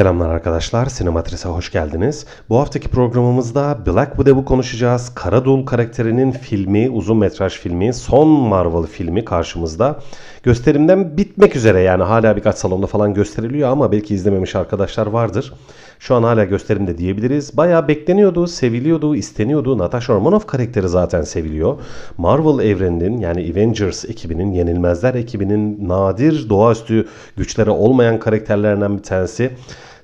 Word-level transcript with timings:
Selamlar 0.00 0.28
arkadaşlar, 0.28 0.86
Sinematris'e 0.86 1.48
hoş 1.48 1.72
geldiniz. 1.72 2.26
Bu 2.48 2.58
haftaki 2.58 2.88
programımızda 2.88 3.78
Black 3.86 4.16
Widow'u 4.16 4.44
konuşacağız. 4.44 5.14
Karadul 5.14 5.66
karakterinin 5.66 6.30
filmi, 6.30 6.90
uzun 6.90 7.16
metraj 7.16 7.52
filmi, 7.52 7.94
son 7.94 8.28
Marvel 8.28 8.86
filmi 8.86 9.24
karşımızda. 9.24 9.98
Gösterimden 10.42 11.16
bitmek 11.16 11.56
üzere 11.56 11.80
yani 11.80 12.02
hala 12.02 12.36
birkaç 12.36 12.56
salonda 12.56 12.86
falan 12.86 13.14
gösteriliyor 13.14 13.68
ama 13.68 13.92
belki 13.92 14.14
izlememiş 14.14 14.56
arkadaşlar 14.56 15.06
vardır. 15.06 15.52
Şu 15.98 16.14
an 16.14 16.22
hala 16.22 16.44
gösterimde 16.44 16.98
diyebiliriz. 16.98 17.56
Bayağı 17.56 17.88
bekleniyordu, 17.88 18.46
seviliyordu, 18.46 19.16
isteniyordu. 19.16 19.78
Natasha 19.78 20.14
Romanoff 20.14 20.46
karakteri 20.46 20.88
zaten 20.88 21.22
seviliyor. 21.22 21.78
Marvel 22.18 22.64
evreninin 22.66 23.18
yani 23.18 23.52
Avengers 23.52 24.04
ekibinin, 24.04 24.52
Yenilmezler 24.52 25.14
ekibinin 25.14 25.88
nadir 25.88 26.48
doğaüstü 26.48 27.08
güçleri 27.36 27.70
olmayan 27.70 28.18
karakterlerinden 28.18 28.98
bir 28.98 29.02
tanesi. 29.02 29.50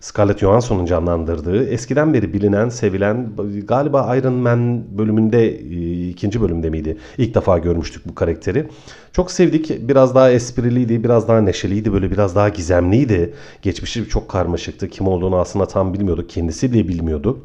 Scarlett 0.01 0.39
Johansson'un 0.39 0.87
canlandırdığı, 0.87 1.67
eskiden 1.69 2.15
beri 2.15 2.33
bilinen, 2.33 2.69
sevilen, 2.69 3.29
galiba 3.65 4.17
Iron 4.17 4.33
Man 4.33 4.85
bölümünde, 4.99 5.49
e, 5.49 6.09
ikinci 6.09 6.41
bölümde 6.41 6.71
miydi? 6.71 6.97
İlk 7.19 7.35
defa 7.35 7.59
görmüştük 7.59 8.09
bu 8.09 8.15
karakteri. 8.15 8.69
Çok 9.13 9.31
sevdik. 9.31 9.89
Biraz 9.89 10.15
daha 10.15 10.31
espriliydi, 10.31 11.05
biraz 11.05 11.29
daha 11.29 11.41
neşeliydi, 11.41 11.93
böyle 11.93 12.11
biraz 12.11 12.37
daha 12.37 12.49
gizemliydi. 12.49 13.35
Geçmişi 13.63 14.09
çok 14.09 14.29
karmaşıktı. 14.29 14.89
Kim 14.89 15.09
olduğunu 15.09 15.37
aslında 15.37 15.67
tam 15.69 15.95
bilmiyorduk. 15.95 16.31
Kendisi 16.31 16.73
bile 16.73 16.89
bilmiyordu 16.89 17.39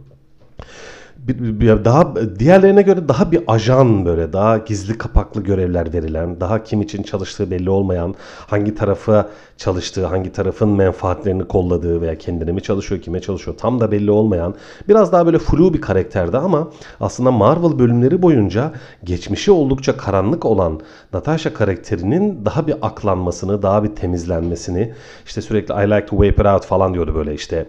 daha 1.85 2.13
diğerlerine 2.39 2.81
göre 2.81 3.07
daha 3.07 3.31
bir 3.31 3.41
ajan 3.47 4.05
böyle 4.05 4.33
daha 4.33 4.57
gizli 4.57 4.97
kapaklı 4.97 5.43
görevler 5.43 5.93
verilen, 5.93 6.41
daha 6.41 6.63
kim 6.63 6.81
için 6.81 7.03
çalıştığı 7.03 7.51
belli 7.51 7.69
olmayan, 7.69 8.15
hangi 8.47 8.75
tarafa 8.75 9.29
çalıştığı, 9.57 10.05
hangi 10.05 10.31
tarafın 10.31 10.69
menfaatlerini 10.69 11.43
kolladığı 11.43 12.01
veya 12.01 12.17
kendine 12.17 12.51
mi 12.51 12.61
çalışıyor, 12.61 13.01
kime 13.01 13.21
çalışıyor 13.21 13.57
tam 13.57 13.79
da 13.79 13.91
belli 13.91 14.11
olmayan 14.11 14.55
biraz 14.87 15.11
daha 15.11 15.25
böyle 15.25 15.39
flu 15.39 15.73
bir 15.73 15.81
karakterdi 15.81 16.37
ama 16.37 16.69
aslında 16.99 17.31
Marvel 17.31 17.79
bölümleri 17.79 18.21
boyunca 18.21 18.71
geçmişi 19.03 19.51
oldukça 19.51 19.97
karanlık 19.97 20.45
olan 20.45 20.79
Natasha 21.13 21.53
karakterinin 21.53 22.45
daha 22.45 22.67
bir 22.67 22.75
aklanmasını, 22.81 23.61
daha 23.61 23.83
bir 23.83 23.95
temizlenmesini 23.95 24.93
işte 25.25 25.41
sürekli 25.41 25.73
I 25.73 25.89
like 25.91 26.05
to 26.05 26.17
wipe 26.17 26.41
it 26.41 26.47
out 26.47 26.65
falan 26.65 26.93
diyordu 26.93 27.15
böyle 27.15 27.33
işte 27.33 27.65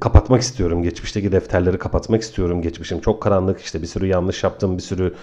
kapatmak 0.00 0.40
istiyorum. 0.40 0.82
Geçmişteki 0.82 1.32
defterleri 1.32 1.78
kapatmak 1.78 2.22
istiyorum. 2.22 2.62
Geçmişim 2.90 3.04
çok 3.12 3.22
karanlık. 3.22 3.60
işte 3.60 3.82
bir 3.82 3.86
sürü 3.86 4.06
yanlış 4.06 4.44
yaptım. 4.44 4.76
Bir 4.76 4.82
sürü 4.82 5.14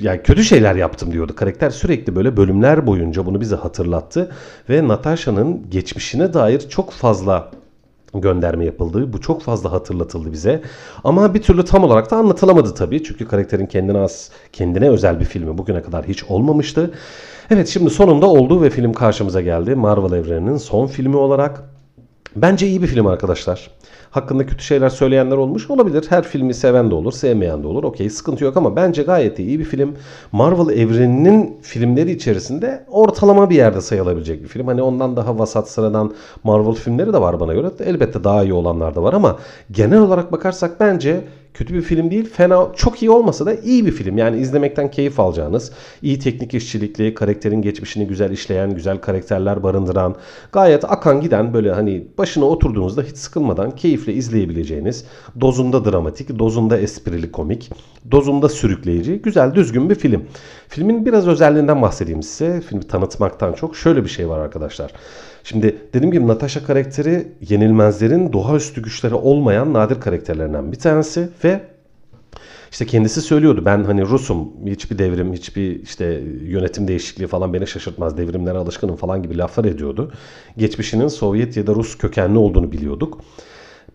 yani 0.00 0.22
kötü 0.22 0.44
şeyler 0.44 0.74
yaptım 0.74 1.12
diyordu. 1.12 1.34
Karakter 1.36 1.70
sürekli 1.70 2.16
böyle 2.16 2.36
bölümler 2.36 2.86
boyunca 2.86 3.26
bunu 3.26 3.40
bize 3.40 3.56
hatırlattı 3.56 4.32
ve 4.68 4.88
Natasha'nın 4.88 5.70
geçmişine 5.70 6.32
dair 6.32 6.60
çok 6.68 6.90
fazla 6.90 7.50
gönderme 8.14 8.64
yapıldı. 8.64 9.12
Bu 9.12 9.20
çok 9.20 9.42
fazla 9.42 9.72
hatırlatıldı 9.72 10.32
bize. 10.32 10.62
Ama 11.04 11.34
bir 11.34 11.42
türlü 11.42 11.64
tam 11.64 11.84
olarak 11.84 12.10
da 12.10 12.16
anlatılamadı 12.16 12.74
tabii. 12.74 13.04
Çünkü 13.04 13.28
karakterin 13.28 13.66
kendine 13.66 13.98
az, 13.98 14.30
kendine 14.52 14.88
özel 14.88 15.20
bir 15.20 15.24
filmi 15.24 15.58
bugüne 15.58 15.82
kadar 15.82 16.04
hiç 16.06 16.24
olmamıştı. 16.24 16.90
Evet 17.50 17.68
şimdi 17.68 17.90
sonunda 17.90 18.26
oldu 18.26 18.62
ve 18.62 18.70
film 18.70 18.92
karşımıza 18.92 19.40
geldi. 19.40 19.74
Marvel 19.74 20.18
evreninin 20.18 20.56
son 20.56 20.86
filmi 20.86 21.16
olarak 21.16 21.73
Bence 22.36 22.66
iyi 22.66 22.82
bir 22.82 22.86
film 22.86 23.06
arkadaşlar. 23.06 23.70
Hakkında 24.10 24.46
kötü 24.46 24.64
şeyler 24.64 24.88
söyleyenler 24.88 25.36
olmuş 25.36 25.70
olabilir. 25.70 26.06
Her 26.08 26.22
filmi 26.22 26.54
seven 26.54 26.90
de 26.90 26.94
olur, 26.94 27.12
sevmeyen 27.12 27.62
de 27.62 27.66
olur. 27.66 27.84
Okey 27.84 28.10
sıkıntı 28.10 28.44
yok 28.44 28.56
ama 28.56 28.76
bence 28.76 29.02
gayet 29.02 29.38
iyi 29.38 29.58
bir 29.58 29.64
film. 29.64 29.94
Marvel 30.32 30.78
evreninin 30.78 31.56
filmleri 31.62 32.10
içerisinde 32.10 32.84
ortalama 32.88 33.50
bir 33.50 33.54
yerde 33.54 33.80
sayılabilecek 33.80 34.42
bir 34.42 34.48
film. 34.48 34.66
Hani 34.66 34.82
ondan 34.82 35.16
daha 35.16 35.38
vasat 35.38 35.68
sıradan 35.70 36.14
Marvel 36.44 36.74
filmleri 36.74 37.12
de 37.12 37.20
var 37.20 37.40
bana 37.40 37.54
göre. 37.54 37.70
Elbette 37.84 38.24
daha 38.24 38.42
iyi 38.42 38.52
olanlar 38.52 38.94
da 38.94 39.02
var 39.02 39.12
ama 39.12 39.38
genel 39.70 40.00
olarak 40.00 40.32
bakarsak 40.32 40.80
bence 40.80 41.24
kötü 41.54 41.74
bir 41.74 41.82
film 41.82 42.10
değil. 42.10 42.28
Fena, 42.28 42.68
çok 42.76 43.02
iyi 43.02 43.10
olmasa 43.10 43.46
da 43.46 43.54
iyi 43.54 43.86
bir 43.86 43.92
film. 43.92 44.18
Yani 44.18 44.40
izlemekten 44.40 44.90
keyif 44.90 45.20
alacağınız, 45.20 45.72
iyi 46.02 46.18
teknik 46.18 46.54
işçilikli, 46.54 47.14
karakterin 47.14 47.62
geçmişini 47.62 48.06
güzel 48.06 48.30
işleyen, 48.30 48.74
güzel 48.74 48.98
karakterler 48.98 49.62
barındıran, 49.62 50.16
gayet 50.52 50.84
akan 50.84 51.20
giden 51.20 51.54
böyle 51.54 51.72
hani 51.72 52.06
başına 52.18 52.44
oturduğunuzda 52.44 53.02
hiç 53.02 53.16
sıkılmadan 53.16 53.70
keyifle 53.70 54.12
izleyebileceğiniz, 54.12 55.04
dozunda 55.40 55.84
dramatik, 55.84 56.38
dozunda 56.38 56.78
esprili 56.78 57.32
komik, 57.32 57.70
dozunda 58.10 58.48
sürükleyici, 58.48 59.22
güzel 59.22 59.54
düzgün 59.54 59.90
bir 59.90 59.94
film. 59.94 60.24
Filmin 60.68 61.06
biraz 61.06 61.28
özelliğinden 61.28 61.82
bahsedeyim 61.82 62.22
size. 62.22 62.60
Filmi 62.60 62.82
tanıtmaktan 62.82 63.52
çok 63.52 63.76
şöyle 63.76 64.04
bir 64.04 64.08
şey 64.08 64.28
var 64.28 64.38
arkadaşlar. 64.38 64.92
Şimdi 65.44 65.76
dediğim 65.94 66.12
gibi 66.12 66.28
Natasha 66.28 66.66
karakteri 66.66 67.28
yenilmezlerin 67.48 68.32
doğaüstü 68.32 68.82
güçleri 68.82 69.14
olmayan 69.14 69.72
nadir 69.72 70.00
karakterlerinden 70.00 70.72
bir 70.72 70.78
tanesi 70.78 71.28
ve 71.44 71.60
işte 72.72 72.86
kendisi 72.86 73.22
söylüyordu 73.22 73.62
ben 73.64 73.84
hani 73.84 74.02
Rusum 74.02 74.48
hiçbir 74.66 74.98
devrim 74.98 75.32
hiçbir 75.32 75.82
işte 75.82 76.22
yönetim 76.42 76.88
değişikliği 76.88 77.26
falan 77.26 77.54
beni 77.54 77.66
şaşırtmaz 77.66 78.18
devrimlere 78.18 78.58
alışkınım 78.58 78.96
falan 78.96 79.22
gibi 79.22 79.38
laflar 79.38 79.64
ediyordu. 79.64 80.12
Geçmişinin 80.56 81.08
Sovyet 81.08 81.56
ya 81.56 81.66
da 81.66 81.74
Rus 81.74 81.98
kökenli 81.98 82.38
olduğunu 82.38 82.72
biliyorduk 82.72 83.20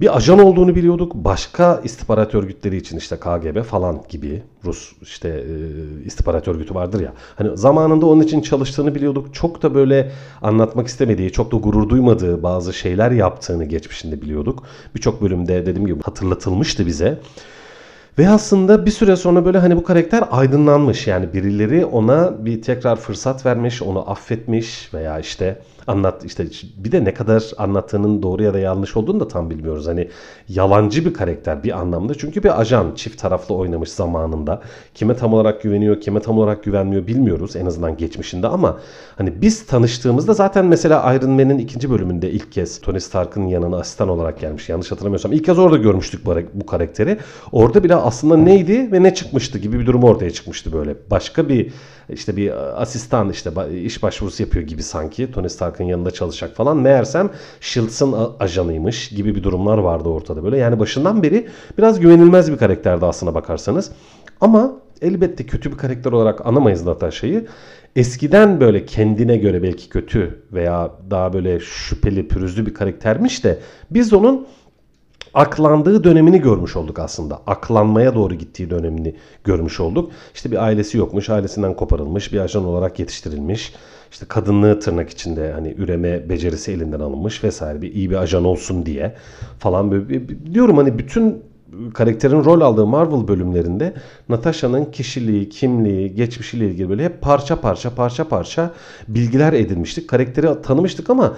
bir 0.01 0.17
ajan 0.17 0.39
olduğunu 0.39 0.75
biliyorduk. 0.75 1.15
Başka 1.15 1.81
istihbarat 1.83 2.35
örgütleri 2.35 2.77
için 2.77 2.97
işte 2.97 3.15
KGB 3.15 3.63
falan 3.63 4.01
gibi 4.09 4.43
Rus 4.65 4.91
işte 5.01 5.29
e, 5.29 6.05
istihbarat 6.05 6.47
örgütü 6.47 6.75
vardır 6.75 7.01
ya. 7.01 7.13
Hani 7.35 7.57
zamanında 7.57 8.05
onun 8.05 8.21
için 8.21 8.41
çalıştığını 8.41 8.95
biliyorduk. 8.95 9.33
Çok 9.33 9.63
da 9.63 9.73
böyle 9.73 10.11
anlatmak 10.41 10.87
istemediği, 10.87 11.31
çok 11.31 11.51
da 11.51 11.57
gurur 11.57 11.89
duymadığı 11.89 12.43
bazı 12.43 12.73
şeyler 12.73 13.11
yaptığını 13.11 13.65
geçmişinde 13.65 14.21
biliyorduk. 14.21 14.63
Birçok 14.95 15.21
bölümde 15.21 15.65
dediğim 15.65 15.87
gibi 15.87 16.01
hatırlatılmıştı 16.01 16.85
bize. 16.85 17.19
Ve 18.17 18.29
aslında 18.29 18.85
bir 18.85 18.91
süre 18.91 19.15
sonra 19.15 19.45
böyle 19.45 19.57
hani 19.57 19.75
bu 19.75 19.83
karakter 19.83 20.23
aydınlanmış. 20.31 21.07
Yani 21.07 21.33
birileri 21.33 21.85
ona 21.85 22.45
bir 22.45 22.61
tekrar 22.61 22.95
fırsat 22.95 23.45
vermiş, 23.45 23.81
onu 23.81 24.11
affetmiş 24.11 24.93
veya 24.93 25.19
işte 25.19 25.61
anlat 25.89 26.25
işte 26.25 26.45
bir 26.77 26.91
de 26.91 27.03
ne 27.03 27.13
kadar 27.13 27.43
anlattığının 27.57 28.23
doğru 28.23 28.43
ya 28.43 28.53
da 28.53 28.59
yanlış 28.59 28.97
olduğunu 28.97 29.19
da 29.19 29.27
tam 29.27 29.49
bilmiyoruz. 29.49 29.87
Hani 29.87 30.09
yalancı 30.49 31.05
bir 31.05 31.13
karakter 31.13 31.63
bir 31.63 31.79
anlamda. 31.79 32.15
Çünkü 32.15 32.43
bir 32.43 32.61
ajan 32.61 32.95
çift 32.95 33.21
taraflı 33.21 33.55
oynamış 33.55 33.89
zamanında. 33.89 34.61
Kime 34.93 35.15
tam 35.15 35.33
olarak 35.33 35.61
güveniyor, 35.61 36.01
kime 36.01 36.19
tam 36.19 36.37
olarak 36.37 36.63
güvenmiyor 36.63 37.07
bilmiyoruz 37.07 37.55
en 37.55 37.65
azından 37.65 37.97
geçmişinde 37.97 38.47
ama 38.47 38.79
hani 39.17 39.41
biz 39.41 39.65
tanıştığımızda 39.65 40.33
zaten 40.33 40.65
mesela 40.65 41.15
Iron 41.15 41.31
Man'in 41.31 41.57
ikinci 41.57 41.89
bölümünde 41.89 42.31
ilk 42.31 42.51
kez 42.51 42.81
Tony 42.81 42.99
Stark'ın 42.99 43.47
yanına 43.47 43.77
asistan 43.77 44.09
olarak 44.09 44.39
gelmiş. 44.39 44.69
Yanlış 44.69 44.91
hatırlamıyorsam 44.91 45.31
ilk 45.31 45.45
kez 45.45 45.59
orada 45.59 45.77
görmüştük 45.77 46.25
bu, 46.53 46.65
karakteri. 46.65 47.17
Orada 47.51 47.83
bile 47.83 47.95
aslında 47.95 48.37
neydi 48.37 48.91
ve 48.91 49.03
ne 49.03 49.13
çıkmıştı 49.13 49.57
gibi 49.57 49.79
bir 49.79 49.85
durum 49.85 50.03
ortaya 50.03 50.31
çıkmıştı 50.31 50.73
böyle. 50.73 50.95
Başka 51.11 51.49
bir 51.49 51.71
işte 52.13 52.37
bir 52.37 52.81
asistan 52.81 53.29
işte 53.29 53.51
iş 53.83 54.03
başvurusu 54.03 54.43
yapıyor 54.43 54.65
gibi 54.65 54.83
sanki 54.83 55.31
Tony 55.31 55.49
Stark'ın 55.49 55.83
yanında 55.83 56.11
çalışacak 56.11 56.55
falan. 56.55 56.77
Meğersem 56.77 57.29
Shields'ın 57.61 58.15
ajanıymış 58.39 59.09
gibi 59.09 59.35
bir 59.35 59.43
durumlar 59.43 59.77
vardı 59.77 60.09
ortada 60.09 60.43
böyle. 60.43 60.57
Yani 60.57 60.79
başından 60.79 61.23
beri 61.23 61.47
biraz 61.77 61.99
güvenilmez 61.99 62.51
bir 62.51 62.57
karakterdi 62.57 63.05
aslına 63.05 63.35
bakarsanız. 63.35 63.91
Ama 64.41 64.73
elbette 65.01 65.45
kötü 65.45 65.71
bir 65.71 65.77
karakter 65.77 66.11
olarak 66.11 66.45
anamayız 66.45 66.85
Natasha'yı. 66.85 67.47
Eskiden 67.95 68.59
böyle 68.59 68.85
kendine 68.85 69.37
göre 69.37 69.63
belki 69.63 69.89
kötü 69.89 70.43
veya 70.53 70.91
daha 71.11 71.33
böyle 71.33 71.59
şüpheli, 71.59 72.27
pürüzlü 72.27 72.65
bir 72.65 72.73
karaktermiş 72.73 73.43
de 73.43 73.59
biz 73.91 74.13
onun 74.13 74.47
aklandığı 75.33 76.03
dönemini 76.03 76.41
görmüş 76.41 76.75
olduk 76.75 76.99
aslında. 76.99 77.41
Aklanmaya 77.47 78.15
doğru 78.15 78.35
gittiği 78.35 78.69
dönemini 78.69 79.15
görmüş 79.43 79.79
olduk. 79.79 80.11
İşte 80.33 80.51
bir 80.51 80.63
ailesi 80.63 80.97
yokmuş, 80.97 81.29
ailesinden 81.29 81.73
koparılmış, 81.73 82.33
bir 82.33 82.39
ajan 82.39 82.65
olarak 82.65 82.99
yetiştirilmiş. 82.99 83.73
İşte 84.11 84.25
kadınlığı 84.25 84.79
tırnak 84.79 85.09
içinde 85.09 85.51
hani 85.51 85.73
üreme 85.77 86.29
becerisi 86.29 86.71
elinden 86.71 86.99
alınmış 86.99 87.43
vesaire 87.43 87.81
bir 87.81 87.93
iyi 87.93 88.09
bir 88.09 88.15
ajan 88.15 88.45
olsun 88.45 88.85
diye 88.85 89.15
falan 89.59 89.91
böyle 89.91 90.29
diyorum 90.53 90.77
hani 90.77 90.99
bütün 90.99 91.43
karakterin 91.93 92.43
rol 92.43 92.61
aldığı 92.61 92.85
Marvel 92.85 93.27
bölümlerinde 93.27 93.93
Natasha'nın 94.29 94.85
kişiliği, 94.85 95.49
kimliği, 95.49 96.15
geçmişiyle 96.15 96.67
ilgili 96.67 96.89
böyle 96.89 97.05
hep 97.05 97.21
parça 97.21 97.61
parça 97.61 97.95
parça 97.95 98.27
parça 98.27 98.73
bilgiler 99.07 99.53
edinmiştik. 99.53 100.07
Karakteri 100.07 100.61
tanımıştık 100.61 101.09
ama 101.09 101.37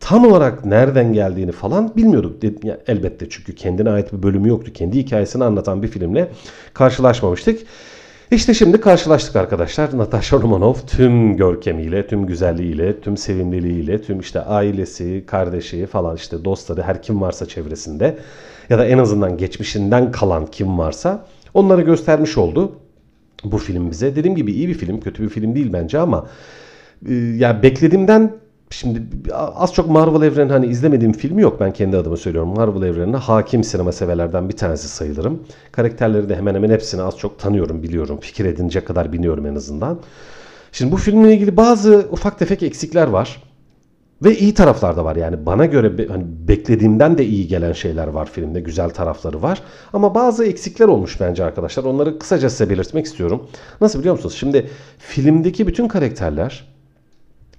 tam 0.00 0.26
olarak 0.26 0.64
nereden 0.64 1.12
geldiğini 1.12 1.52
falan 1.52 1.96
bilmiyorduk. 1.96 2.64
Ya, 2.64 2.78
elbette 2.86 3.28
çünkü 3.30 3.54
kendine 3.54 3.90
ait 3.90 4.12
bir 4.12 4.22
bölümü 4.22 4.48
yoktu. 4.48 4.72
Kendi 4.74 4.98
hikayesini 4.98 5.44
anlatan 5.44 5.82
bir 5.82 5.88
filmle 5.88 6.28
karşılaşmamıştık. 6.74 7.60
İşte 8.30 8.54
şimdi 8.54 8.80
karşılaştık 8.80 9.36
arkadaşlar. 9.36 9.98
Natasha 9.98 10.36
Romanoff 10.36 10.88
tüm 10.88 11.36
görkemiyle, 11.36 12.06
tüm 12.06 12.26
güzelliğiyle, 12.26 13.00
tüm 13.00 13.16
sevimliliğiyle, 13.16 14.02
tüm 14.02 14.20
işte 14.20 14.40
ailesi, 14.40 15.24
kardeşi 15.26 15.86
falan 15.86 16.16
işte 16.16 16.44
dostları 16.44 16.82
her 16.82 17.02
kim 17.02 17.20
varsa 17.20 17.46
çevresinde 17.46 18.18
ya 18.70 18.78
da 18.78 18.86
en 18.86 18.98
azından 18.98 19.36
geçmişinden 19.36 20.12
kalan 20.12 20.46
kim 20.46 20.78
varsa 20.78 21.26
onları 21.54 21.82
göstermiş 21.82 22.38
oldu 22.38 22.72
bu 23.44 23.58
film 23.58 23.90
bize. 23.90 24.16
Dediğim 24.16 24.36
gibi 24.36 24.52
iyi 24.52 24.68
bir 24.68 24.74
film, 24.74 25.00
kötü 25.00 25.22
bir 25.22 25.28
film 25.28 25.54
değil 25.54 25.72
bence 25.72 25.98
ama 25.98 26.26
e, 27.08 27.14
yani 27.14 27.62
beklediğimden 27.62 28.32
Şimdi 28.70 29.02
az 29.54 29.74
çok 29.74 29.90
Marvel 29.90 30.26
evreni 30.26 30.52
hani 30.52 30.66
izlemediğim 30.66 31.12
filmi 31.12 31.42
yok 31.42 31.60
ben 31.60 31.72
kendi 31.72 31.96
adıma 31.96 32.16
söylüyorum. 32.16 32.54
Marvel 32.56 32.82
evrenine 32.82 33.16
hakim 33.16 33.64
sinema 33.64 33.92
severlerden 33.92 34.48
bir 34.48 34.56
tanesi 34.56 34.88
sayılırım. 34.88 35.42
Karakterleri 35.72 36.28
de 36.28 36.36
hemen 36.36 36.54
hemen 36.54 36.70
hepsini 36.70 37.02
az 37.02 37.18
çok 37.18 37.38
tanıyorum, 37.38 37.82
biliyorum. 37.82 38.18
Fikir 38.20 38.44
edince 38.44 38.84
kadar 38.84 39.12
biliyorum 39.12 39.46
en 39.46 39.54
azından. 39.54 39.98
Şimdi 40.72 40.92
bu 40.92 40.96
filmle 40.96 41.34
ilgili 41.34 41.56
bazı 41.56 42.08
ufak 42.10 42.38
tefek 42.38 42.62
eksikler 42.62 43.06
var. 43.06 43.42
Ve 44.24 44.38
iyi 44.38 44.54
taraflar 44.54 44.96
da 44.96 45.04
var 45.04 45.16
yani 45.16 45.46
bana 45.46 45.66
göre 45.66 46.08
hani 46.08 46.24
beklediğimden 46.48 47.18
de 47.18 47.24
iyi 47.26 47.48
gelen 47.48 47.72
şeyler 47.72 48.06
var 48.06 48.30
filmde 48.30 48.60
güzel 48.60 48.90
tarafları 48.90 49.42
var 49.42 49.62
ama 49.92 50.14
bazı 50.14 50.44
eksikler 50.44 50.86
olmuş 50.86 51.20
bence 51.20 51.44
arkadaşlar 51.44 51.84
onları 51.84 52.18
kısaca 52.18 52.50
size 52.50 52.70
belirtmek 52.70 53.06
istiyorum. 53.06 53.48
Nasıl 53.80 53.98
biliyor 53.98 54.14
musunuz? 54.14 54.34
Şimdi 54.38 54.70
filmdeki 54.98 55.66
bütün 55.66 55.88
karakterler 55.88 56.77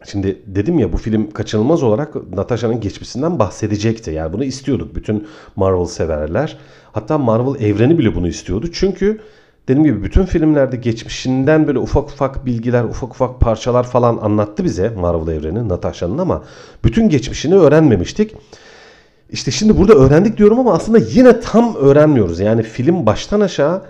Şimdi 0.06 0.42
dedim 0.46 0.80
ya 0.80 0.94
bu 0.94 0.98
film 0.98 1.32
kaçınılmaz 1.32 1.84
olarak 1.84 2.34
Natasha'nın 2.34 2.82
geçmişinden 2.82 3.40
bahsedecekti. 3.40 4.12
Yani 4.12 4.34
bunu 4.34 4.44
istiyorduk 4.44 4.96
bütün 4.96 5.28
Marvel 5.56 5.86
severler. 5.86 6.58
Hatta 6.92 7.18
Marvel 7.18 7.62
evreni 7.62 7.98
bile 7.98 8.16
bunu 8.16 8.28
istiyordu. 8.28 8.68
Çünkü 8.74 9.20
dediğim 9.68 9.84
gibi 9.84 10.04
bütün 10.04 10.26
filmlerde 10.26 10.76
geçmişinden 10.76 11.68
böyle 11.68 11.80
ufak 11.80 12.10
ufak 12.10 12.46
bilgiler, 12.46 12.84
ufak 12.84 13.12
ufak 13.12 13.40
parçalar 13.40 13.84
falan 13.84 14.18
anlattı 14.18 14.64
bize 14.64 14.90
Marvel 14.90 15.34
evreni 15.34 15.70
Natasha'nın 15.70 16.18
ama 16.18 16.44
bütün 16.84 17.10
geçmişini 17.10 17.56
öğrenmemiştik. 17.56 18.36
İşte 19.30 19.52
şimdi 19.52 19.78
burada 19.78 19.94
öğrendik 19.94 20.38
diyorum 20.38 20.60
ama 20.60 20.74
aslında 20.74 20.98
yine 20.98 21.40
tam 21.40 21.76
öğrenmiyoruz. 21.76 22.40
Yani 22.40 22.64
film 22.64 23.06
baştan 23.06 23.42
aşağı 23.42 23.82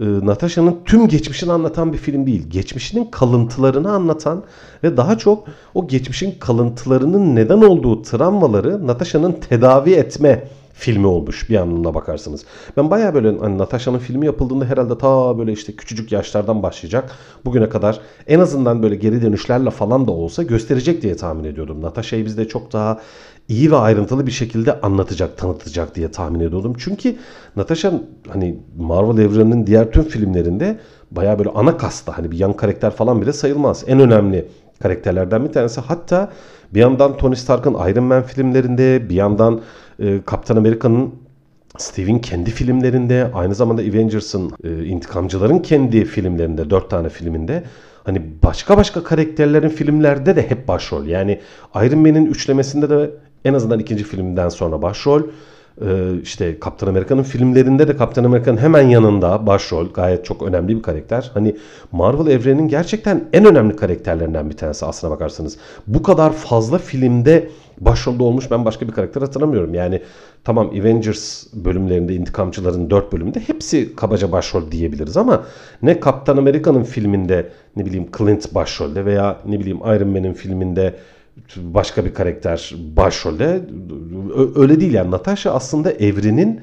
e, 0.00 0.04
Natasha'nın 0.04 0.76
tüm 0.84 1.08
geçmişini 1.08 1.52
anlatan 1.52 1.92
bir 1.92 1.98
film 1.98 2.26
değil. 2.26 2.50
Geçmişinin 2.50 3.04
kalıntılarını 3.04 3.90
anlatan 3.92 4.44
ve 4.84 4.96
daha 4.96 5.18
çok 5.18 5.48
o 5.74 5.88
geçmişin 5.88 6.34
kalıntılarının 6.40 7.36
neden 7.36 7.62
olduğu 7.62 8.02
travmaları 8.02 8.86
Natasha'nın 8.86 9.32
tedavi 9.32 9.92
etme 9.92 10.48
filmi 10.78 11.06
olmuş 11.06 11.50
bir 11.50 11.56
anlamda 11.56 11.94
bakarsınız. 11.94 12.44
Ben 12.76 12.90
baya 12.90 13.14
böyle 13.14 13.38
hani 13.38 13.58
Natasha'nın 13.58 13.98
filmi 13.98 14.26
yapıldığında 14.26 14.64
herhalde 14.64 14.98
ta 14.98 15.38
böyle 15.38 15.52
işte 15.52 15.72
küçücük 15.72 16.12
yaşlardan 16.12 16.62
başlayacak. 16.62 17.10
Bugüne 17.44 17.68
kadar 17.68 18.00
en 18.26 18.40
azından 18.40 18.82
böyle 18.82 18.96
geri 18.96 19.22
dönüşlerle 19.22 19.70
falan 19.70 20.06
da 20.06 20.10
olsa 20.12 20.42
gösterecek 20.42 21.02
diye 21.02 21.16
tahmin 21.16 21.44
ediyordum. 21.44 21.82
Natasha'yı 21.82 22.24
bizde 22.24 22.48
çok 22.48 22.72
daha 22.72 23.00
iyi 23.48 23.70
ve 23.70 23.76
ayrıntılı 23.76 24.26
bir 24.26 24.32
şekilde 24.32 24.80
anlatacak, 24.80 25.36
tanıtacak 25.36 25.94
diye 25.94 26.10
tahmin 26.10 26.40
ediyordum. 26.40 26.74
Çünkü 26.78 27.16
Natasha 27.56 27.92
hani 28.28 28.58
Marvel 28.78 29.22
evreninin 29.22 29.66
diğer 29.66 29.92
tüm 29.92 30.02
filmlerinde 30.02 30.78
baya 31.10 31.38
böyle 31.38 31.50
ana 31.50 31.76
kasta 31.76 32.18
hani 32.18 32.30
bir 32.30 32.38
yan 32.38 32.52
karakter 32.52 32.90
falan 32.90 33.22
bile 33.22 33.32
sayılmaz. 33.32 33.84
En 33.86 34.00
önemli 34.00 34.48
karakterlerden 34.82 35.44
bir 35.44 35.52
tanesi. 35.52 35.80
Hatta 35.80 36.32
bir 36.74 36.80
yandan 36.80 37.16
Tony 37.16 37.36
Stark'ın 37.36 37.74
Iron 37.74 38.04
Man 38.04 38.22
filmlerinde, 38.22 39.08
bir 39.08 39.14
yandan 39.14 39.60
e, 39.98 40.22
Kaptan 40.26 40.56
Amerika'nın 40.56 41.14
Steve'in 41.78 42.18
kendi 42.18 42.50
filmlerinde, 42.50 43.30
aynı 43.34 43.54
zamanda 43.54 43.82
Avengers'ın, 43.82 44.52
e, 44.64 44.84
intikamcıların 44.84 45.58
kendi 45.58 46.04
filmlerinde, 46.04 46.70
dört 46.70 46.90
tane 46.90 47.08
filminde 47.08 47.62
hani 48.04 48.22
başka 48.42 48.76
başka 48.76 49.04
karakterlerin 49.04 49.68
filmlerde 49.68 50.36
de 50.36 50.50
hep 50.50 50.68
başrol. 50.68 51.06
Yani 51.06 51.40
Iron 51.74 51.98
Man'in 51.98 52.26
üçlemesinde 52.26 52.90
de 52.90 53.10
en 53.44 53.54
azından 53.54 53.78
ikinci 53.78 54.04
filmden 54.04 54.48
sonra 54.48 54.82
başrol. 54.82 55.22
Ee, 55.84 56.20
işte 56.22 56.58
Kaptan 56.60 56.86
Amerika'nın 56.86 57.22
filmlerinde 57.22 57.88
de 57.88 57.96
Kaptan 57.96 58.24
Amerika'nın 58.24 58.56
hemen 58.56 58.88
yanında 58.88 59.46
başrol 59.46 59.92
gayet 59.92 60.24
çok 60.24 60.42
önemli 60.42 60.76
bir 60.76 60.82
karakter. 60.82 61.30
Hani 61.34 61.56
Marvel 61.92 62.32
evreninin 62.32 62.68
gerçekten 62.68 63.24
en 63.32 63.44
önemli 63.44 63.76
karakterlerinden 63.76 64.50
bir 64.50 64.56
tanesi 64.56 64.86
aslına 64.86 65.12
bakarsanız. 65.12 65.56
Bu 65.86 66.02
kadar 66.02 66.32
fazla 66.32 66.78
filmde 66.78 67.48
başrolde 67.80 68.22
olmuş 68.22 68.50
ben 68.50 68.64
başka 68.64 68.88
bir 68.88 68.92
karakter 68.92 69.22
hatırlamıyorum. 69.22 69.74
Yani 69.74 70.02
tamam 70.44 70.66
Avengers 70.80 71.46
bölümlerinde 71.52 72.14
intikamcıların 72.14 72.90
4 72.90 73.12
bölümünde 73.12 73.40
hepsi 73.40 73.96
kabaca 73.96 74.32
başrol 74.32 74.70
diyebiliriz 74.70 75.16
ama 75.16 75.44
ne 75.82 76.00
Kaptan 76.00 76.36
Amerika'nın 76.36 76.82
filminde 76.82 77.48
ne 77.76 77.86
bileyim 77.86 78.06
Clint 78.18 78.54
başrolde 78.54 79.04
veya 79.04 79.36
ne 79.46 79.60
bileyim 79.60 79.78
Iron 79.78 80.08
Man'in 80.08 80.32
filminde 80.32 80.94
başka 81.56 82.04
bir 82.04 82.14
karakter 82.14 82.74
başrolde. 82.96 83.62
Öyle 84.56 84.80
değil 84.80 84.92
yani 84.92 85.10
Natasha 85.10 85.50
aslında 85.50 85.92
evrenin 85.92 86.60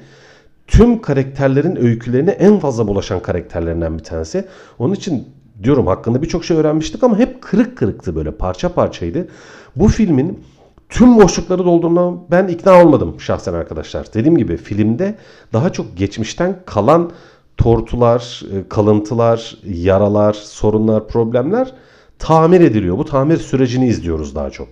tüm 0.66 1.00
karakterlerin 1.00 1.76
öykülerine 1.76 2.30
en 2.30 2.58
fazla 2.58 2.88
bulaşan 2.88 3.20
karakterlerinden 3.20 3.98
bir 3.98 4.04
tanesi. 4.04 4.44
Onun 4.78 4.94
için 4.94 5.28
diyorum 5.62 5.86
hakkında 5.86 6.22
birçok 6.22 6.44
şey 6.44 6.56
öğrenmiştik 6.56 7.02
ama 7.02 7.18
hep 7.18 7.42
kırık 7.42 7.78
kırıktı 7.78 8.16
böyle 8.16 8.30
parça 8.30 8.68
parçaydı. 8.68 9.28
Bu 9.76 9.88
filmin 9.88 10.44
tüm 10.88 11.16
boşlukları 11.16 11.64
doldurduğuna 11.64 12.14
ben 12.30 12.48
ikna 12.48 12.84
olmadım 12.84 13.20
şahsen 13.20 13.54
arkadaşlar. 13.54 14.06
Dediğim 14.14 14.36
gibi 14.36 14.56
filmde 14.56 15.14
daha 15.52 15.72
çok 15.72 15.96
geçmişten 15.96 16.56
kalan 16.66 17.10
tortular, 17.56 18.42
e, 18.52 18.68
kalıntılar, 18.68 19.58
yaralar, 19.64 20.32
sorunlar, 20.32 21.08
problemler 21.08 21.72
tamir 22.18 22.60
ediliyor. 22.60 22.98
Bu 22.98 23.04
tamir 23.04 23.36
sürecini 23.36 23.88
izliyoruz 23.88 24.34
daha 24.34 24.50
çok. 24.50 24.68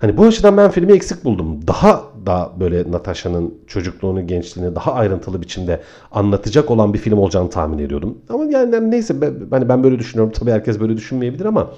Hani 0.00 0.16
bu 0.16 0.24
açıdan 0.24 0.56
ben 0.56 0.70
filmi 0.70 0.92
eksik 0.92 1.24
buldum. 1.24 1.66
Daha 1.66 2.04
da 2.26 2.52
böyle 2.60 2.92
Natasha'nın 2.92 3.54
çocukluğunu, 3.66 4.26
gençliğini 4.26 4.74
daha 4.74 4.92
ayrıntılı 4.92 5.42
biçimde 5.42 5.80
anlatacak 6.12 6.70
olan 6.70 6.94
bir 6.94 6.98
film 6.98 7.18
olacağını 7.18 7.50
tahmin 7.50 7.78
ediyordum. 7.78 8.18
Ama 8.28 8.44
yani 8.44 8.90
neyse 8.90 9.20
ben, 9.20 9.34
hani 9.50 9.68
ben 9.68 9.84
böyle 9.84 9.98
düşünüyorum. 9.98 10.32
Tabii 10.38 10.50
herkes 10.50 10.80
böyle 10.80 10.96
düşünmeyebilir 10.96 11.44
ama 11.44 11.70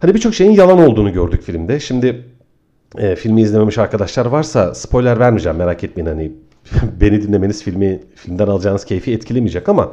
hani 0.00 0.14
birçok 0.14 0.34
şeyin 0.34 0.50
yalan 0.50 0.78
olduğunu 0.78 1.12
gördük 1.12 1.42
filmde. 1.42 1.80
Şimdi 1.80 2.24
e, 2.98 3.16
filmi 3.16 3.42
izlememiş 3.42 3.78
arkadaşlar 3.78 4.26
varsa 4.26 4.74
spoiler 4.74 5.20
vermeyeceğim 5.20 5.58
merak 5.58 5.84
etmeyin 5.84 6.08
hani 6.08 6.32
beni 7.00 7.22
dinlemeniz 7.22 7.62
filmi 7.62 8.00
filmden 8.14 8.46
alacağınız 8.46 8.84
keyfi 8.84 9.12
etkilemeyecek 9.12 9.68
ama 9.68 9.92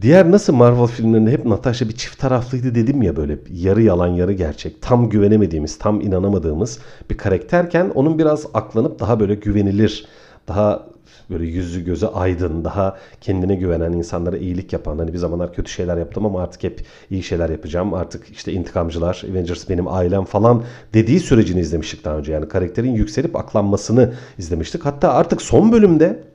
Diğer 0.00 0.30
nasıl 0.30 0.54
Marvel 0.54 0.86
filmlerinde 0.86 1.30
hep 1.30 1.46
Natasha 1.46 1.88
bir 1.88 1.96
çift 1.96 2.18
taraflıydı 2.18 2.74
dedim 2.74 3.02
ya 3.02 3.16
böyle 3.16 3.38
yarı 3.52 3.82
yalan 3.82 4.08
yarı 4.08 4.32
gerçek. 4.32 4.82
Tam 4.82 5.08
güvenemediğimiz, 5.08 5.78
tam 5.78 6.00
inanamadığımız 6.00 6.78
bir 7.10 7.16
karakterken 7.16 7.90
onun 7.94 8.18
biraz 8.18 8.46
aklanıp 8.54 9.00
daha 9.00 9.20
böyle 9.20 9.34
güvenilir, 9.34 10.06
daha 10.48 10.86
böyle 11.30 11.44
yüzü 11.44 11.84
gözü 11.84 12.06
aydın, 12.06 12.64
daha 12.64 12.98
kendine 13.20 13.54
güvenen, 13.54 13.92
insanlara 13.92 14.36
iyilik 14.36 14.72
yapan. 14.72 14.98
Hani 14.98 15.12
bir 15.12 15.18
zamanlar 15.18 15.54
kötü 15.54 15.70
şeyler 15.70 15.96
yaptım 15.96 16.26
ama 16.26 16.42
artık 16.42 16.62
hep 16.62 16.82
iyi 17.10 17.22
şeyler 17.22 17.50
yapacağım. 17.50 17.94
Artık 17.94 18.30
işte 18.30 18.52
intikamcılar, 18.52 19.22
Avengers 19.30 19.68
benim 19.68 19.88
ailem 19.88 20.24
falan 20.24 20.62
dediği 20.94 21.20
sürecini 21.20 21.60
izlemiştik 21.60 22.04
daha 22.04 22.16
önce. 22.16 22.32
Yani 22.32 22.48
karakterin 22.48 22.94
yükselip 22.94 23.36
aklanmasını 23.36 24.12
izlemiştik. 24.38 24.84
Hatta 24.84 25.12
artık 25.12 25.42
son 25.42 25.72
bölümde 25.72 26.29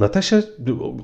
Natasha 0.00 0.42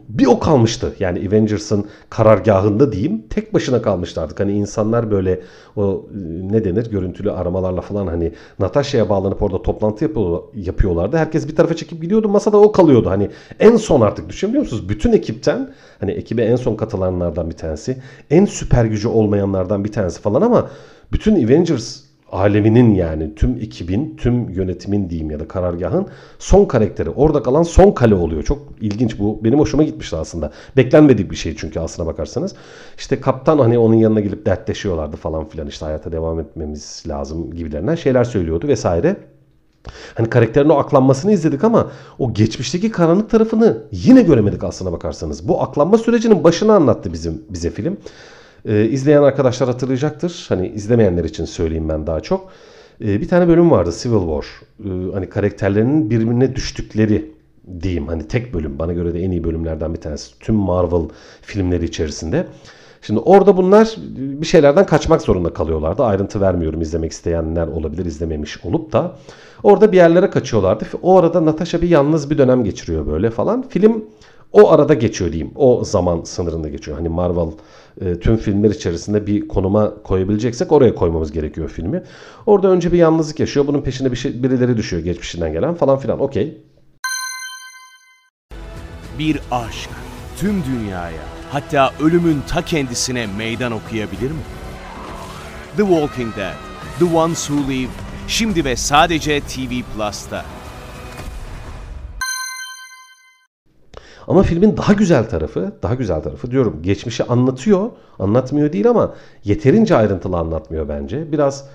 bir 0.08 0.26
o 0.26 0.38
kalmıştı. 0.38 0.94
Yani 1.00 1.28
Avengers'ın 1.28 1.86
karargahında 2.10 2.92
diyeyim 2.92 3.22
tek 3.30 3.54
başına 3.54 3.82
kalmıştı 3.82 4.20
artık. 4.20 4.40
Hani 4.40 4.52
insanlar 4.52 5.10
böyle 5.10 5.40
o 5.76 6.06
ne 6.50 6.64
denir 6.64 6.90
görüntülü 6.90 7.30
aramalarla 7.30 7.80
falan 7.80 8.06
hani 8.06 8.32
Natasha'ya 8.58 9.08
bağlanıp 9.08 9.42
orada 9.42 9.62
toplantı 9.62 10.10
yapıyorlardı. 10.54 11.16
Herkes 11.16 11.48
bir 11.48 11.56
tarafa 11.56 11.76
çekip 11.76 12.02
gidiyordu. 12.02 12.28
Masada 12.28 12.56
o 12.56 12.72
kalıyordu. 12.72 13.10
Hani 13.10 13.30
en 13.60 13.76
son 13.76 14.00
artık 14.00 14.28
düşünebiliyor 14.28 14.62
musunuz? 14.62 14.88
Bütün 14.88 15.12
ekipten 15.12 15.72
hani 16.00 16.10
ekibe 16.10 16.42
en 16.42 16.56
son 16.56 16.76
katılanlardan 16.76 17.50
bir 17.50 17.56
tanesi. 17.56 17.96
En 18.30 18.44
süper 18.44 18.84
gücü 18.84 19.08
olmayanlardan 19.08 19.84
bir 19.84 19.92
tanesi 19.92 20.20
falan 20.20 20.42
ama 20.42 20.70
bütün 21.12 21.44
Avengers 21.46 22.07
aleminin 22.32 22.94
yani 22.94 23.34
tüm 23.34 23.56
ekibin, 23.56 24.16
tüm 24.16 24.50
yönetimin 24.50 25.10
diyeyim 25.10 25.30
ya 25.30 25.40
da 25.40 25.48
karargahın 25.48 26.06
son 26.38 26.64
karakteri. 26.64 27.10
Orada 27.10 27.42
kalan 27.42 27.62
son 27.62 27.92
kale 27.92 28.14
oluyor. 28.14 28.42
Çok 28.42 28.58
ilginç 28.80 29.18
bu. 29.18 29.44
Benim 29.44 29.58
hoşuma 29.58 29.82
gitmişti 29.82 30.16
aslında. 30.16 30.52
Beklenmedik 30.76 31.30
bir 31.30 31.36
şey 31.36 31.56
çünkü 31.56 31.80
aslına 31.80 32.08
bakarsanız. 32.08 32.54
İşte 32.98 33.20
kaptan 33.20 33.58
hani 33.58 33.78
onun 33.78 33.94
yanına 33.94 34.20
gelip 34.20 34.46
dertleşiyorlardı 34.46 35.16
falan 35.16 35.48
filan 35.48 35.66
işte 35.66 35.86
hayata 35.86 36.12
devam 36.12 36.40
etmemiz 36.40 37.04
lazım 37.08 37.54
gibilerinden 37.54 37.94
şeyler 37.94 38.24
söylüyordu 38.24 38.68
vesaire. 38.68 39.16
Hani 40.14 40.30
karakterin 40.30 40.68
o 40.68 40.74
aklanmasını 40.74 41.32
izledik 41.32 41.64
ama 41.64 41.90
o 42.18 42.34
geçmişteki 42.34 42.90
karanlık 42.90 43.30
tarafını 43.30 43.82
yine 43.92 44.22
göremedik 44.22 44.64
aslına 44.64 44.92
bakarsanız. 44.92 45.48
Bu 45.48 45.62
aklanma 45.62 45.98
sürecinin 45.98 46.44
başını 46.44 46.72
anlattı 46.72 47.12
bizim 47.12 47.42
bize 47.50 47.70
film. 47.70 47.96
Ee, 48.64 48.84
izleyen 48.84 49.22
arkadaşlar 49.22 49.68
hatırlayacaktır. 49.68 50.46
Hani 50.48 50.68
izlemeyenler 50.68 51.24
için 51.24 51.44
söyleyeyim 51.44 51.88
ben 51.88 52.06
daha 52.06 52.20
çok. 52.20 52.50
Ee, 53.00 53.20
bir 53.20 53.28
tane 53.28 53.48
bölüm 53.48 53.70
vardı 53.70 53.90
Civil 53.98 54.20
War. 54.20 54.46
Ee, 54.84 55.12
hani 55.12 55.28
karakterlerinin 55.28 56.10
birbirine 56.10 56.56
düştükleri 56.56 57.30
diyeyim. 57.80 58.08
Hani 58.08 58.28
tek 58.28 58.54
bölüm 58.54 58.78
bana 58.78 58.92
göre 58.92 59.14
de 59.14 59.20
en 59.20 59.30
iyi 59.30 59.44
bölümlerden 59.44 59.94
bir 59.94 60.00
tanesi. 60.00 60.38
Tüm 60.38 60.54
Marvel 60.54 61.08
filmleri 61.42 61.84
içerisinde. 61.84 62.46
Şimdi 63.02 63.20
orada 63.20 63.56
bunlar 63.56 63.94
bir 64.16 64.46
şeylerden 64.46 64.86
kaçmak 64.86 65.22
zorunda 65.22 65.52
kalıyorlardı. 65.52 66.04
Ayrıntı 66.04 66.40
vermiyorum 66.40 66.80
izlemek 66.80 67.12
isteyenler 67.12 67.66
olabilir 67.66 68.04
izlememiş 68.04 68.64
olup 68.64 68.92
da. 68.92 69.16
Orada 69.62 69.92
bir 69.92 69.96
yerlere 69.96 70.30
kaçıyorlardı. 70.30 70.84
O 71.02 71.18
arada 71.18 71.44
Natasha 71.44 71.82
bir 71.82 71.88
yalnız 71.88 72.30
bir 72.30 72.38
dönem 72.38 72.64
geçiriyor 72.64 73.06
böyle 73.06 73.30
falan. 73.30 73.68
Film 73.68 74.04
o 74.52 74.70
arada 74.70 74.94
geçiyor 74.94 75.32
diyeyim. 75.32 75.52
O 75.54 75.84
zaman 75.84 76.22
sınırında 76.22 76.68
geçiyor. 76.68 76.96
Hani 76.96 77.08
Marvel 77.08 77.50
e, 78.00 78.20
tüm 78.20 78.36
filmler 78.36 78.70
içerisinde 78.70 79.26
bir 79.26 79.48
konuma 79.48 80.02
koyabileceksek 80.02 80.72
oraya 80.72 80.94
koymamız 80.94 81.32
gerekiyor 81.32 81.68
filmi. 81.68 82.02
Orada 82.46 82.68
önce 82.68 82.92
bir 82.92 82.98
yalnızlık 82.98 83.40
yaşıyor. 83.40 83.66
Bunun 83.66 83.80
peşine 83.80 84.10
bir 84.10 84.16
şey, 84.16 84.42
birileri 84.42 84.76
düşüyor 84.76 85.02
geçmişinden 85.02 85.52
gelen 85.52 85.74
falan 85.74 85.98
filan. 85.98 86.20
Okey. 86.20 86.62
Bir 89.18 89.40
aşk 89.50 89.90
tüm 90.36 90.64
dünyaya 90.64 91.22
hatta 91.50 91.92
ölümün 92.00 92.40
ta 92.48 92.62
kendisine 92.62 93.26
meydan 93.38 93.72
okuyabilir 93.72 94.30
mi? 94.30 94.42
The 95.76 95.82
Walking 95.82 96.36
Dead, 96.36 96.54
The 96.98 97.16
Ones 97.16 97.46
Who 97.46 97.72
Live, 97.72 97.90
şimdi 98.28 98.64
ve 98.64 98.76
sadece 98.76 99.40
TV 99.40 99.82
Plus'ta. 99.94 100.44
Ama 104.28 104.42
filmin 104.42 104.76
daha 104.76 104.92
güzel 104.92 105.28
tarafı, 105.28 105.72
daha 105.82 105.94
güzel 105.94 106.20
tarafı 106.20 106.50
diyorum. 106.50 106.82
Geçmişi 106.82 107.24
anlatıyor, 107.24 107.90
anlatmıyor 108.18 108.72
değil 108.72 108.90
ama 108.90 109.14
yeterince 109.44 109.96
ayrıntılı 109.96 110.36
anlatmıyor 110.36 110.88
bence. 110.88 111.32
Biraz 111.32 111.68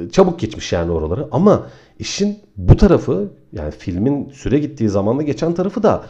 e, 0.00 0.10
çabuk 0.10 0.38
geçmiş 0.38 0.72
yani 0.72 0.92
oraları 0.92 1.28
ama 1.32 1.66
işin 1.98 2.38
bu 2.56 2.76
tarafı 2.76 3.28
yani 3.52 3.70
filmin 3.70 4.28
süre 4.30 4.58
gittiği 4.58 4.88
zamanda 4.88 5.22
geçen 5.22 5.54
tarafı 5.54 5.82
da 5.82 6.04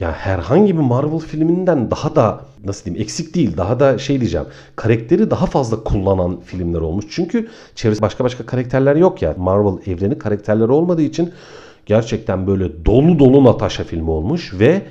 yani 0.00 0.12
herhangi 0.12 0.74
bir 0.74 0.82
Marvel 0.82 1.18
filminden 1.18 1.90
daha 1.90 2.16
da 2.16 2.40
nasıl 2.64 2.84
diyeyim 2.84 3.02
eksik 3.02 3.34
değil 3.34 3.56
daha 3.56 3.80
da 3.80 3.98
şey 3.98 4.20
diyeceğim 4.20 4.46
karakteri 4.76 5.30
daha 5.30 5.46
fazla 5.46 5.84
kullanan 5.84 6.40
filmler 6.40 6.80
olmuş. 6.80 7.04
Çünkü 7.10 7.48
çevresinde 7.74 8.06
başka 8.06 8.24
başka 8.24 8.46
karakterler 8.46 8.96
yok 8.96 9.22
ya 9.22 9.34
Marvel 9.38 9.92
evreni 9.92 10.18
karakterleri 10.18 10.72
olmadığı 10.72 11.02
için 11.02 11.32
gerçekten 11.86 12.46
böyle 12.46 12.84
dolu 12.84 13.18
dolu 13.18 13.44
Natasha 13.44 13.84
filmi 13.84 14.10
olmuş 14.10 14.54
ve 14.58 14.82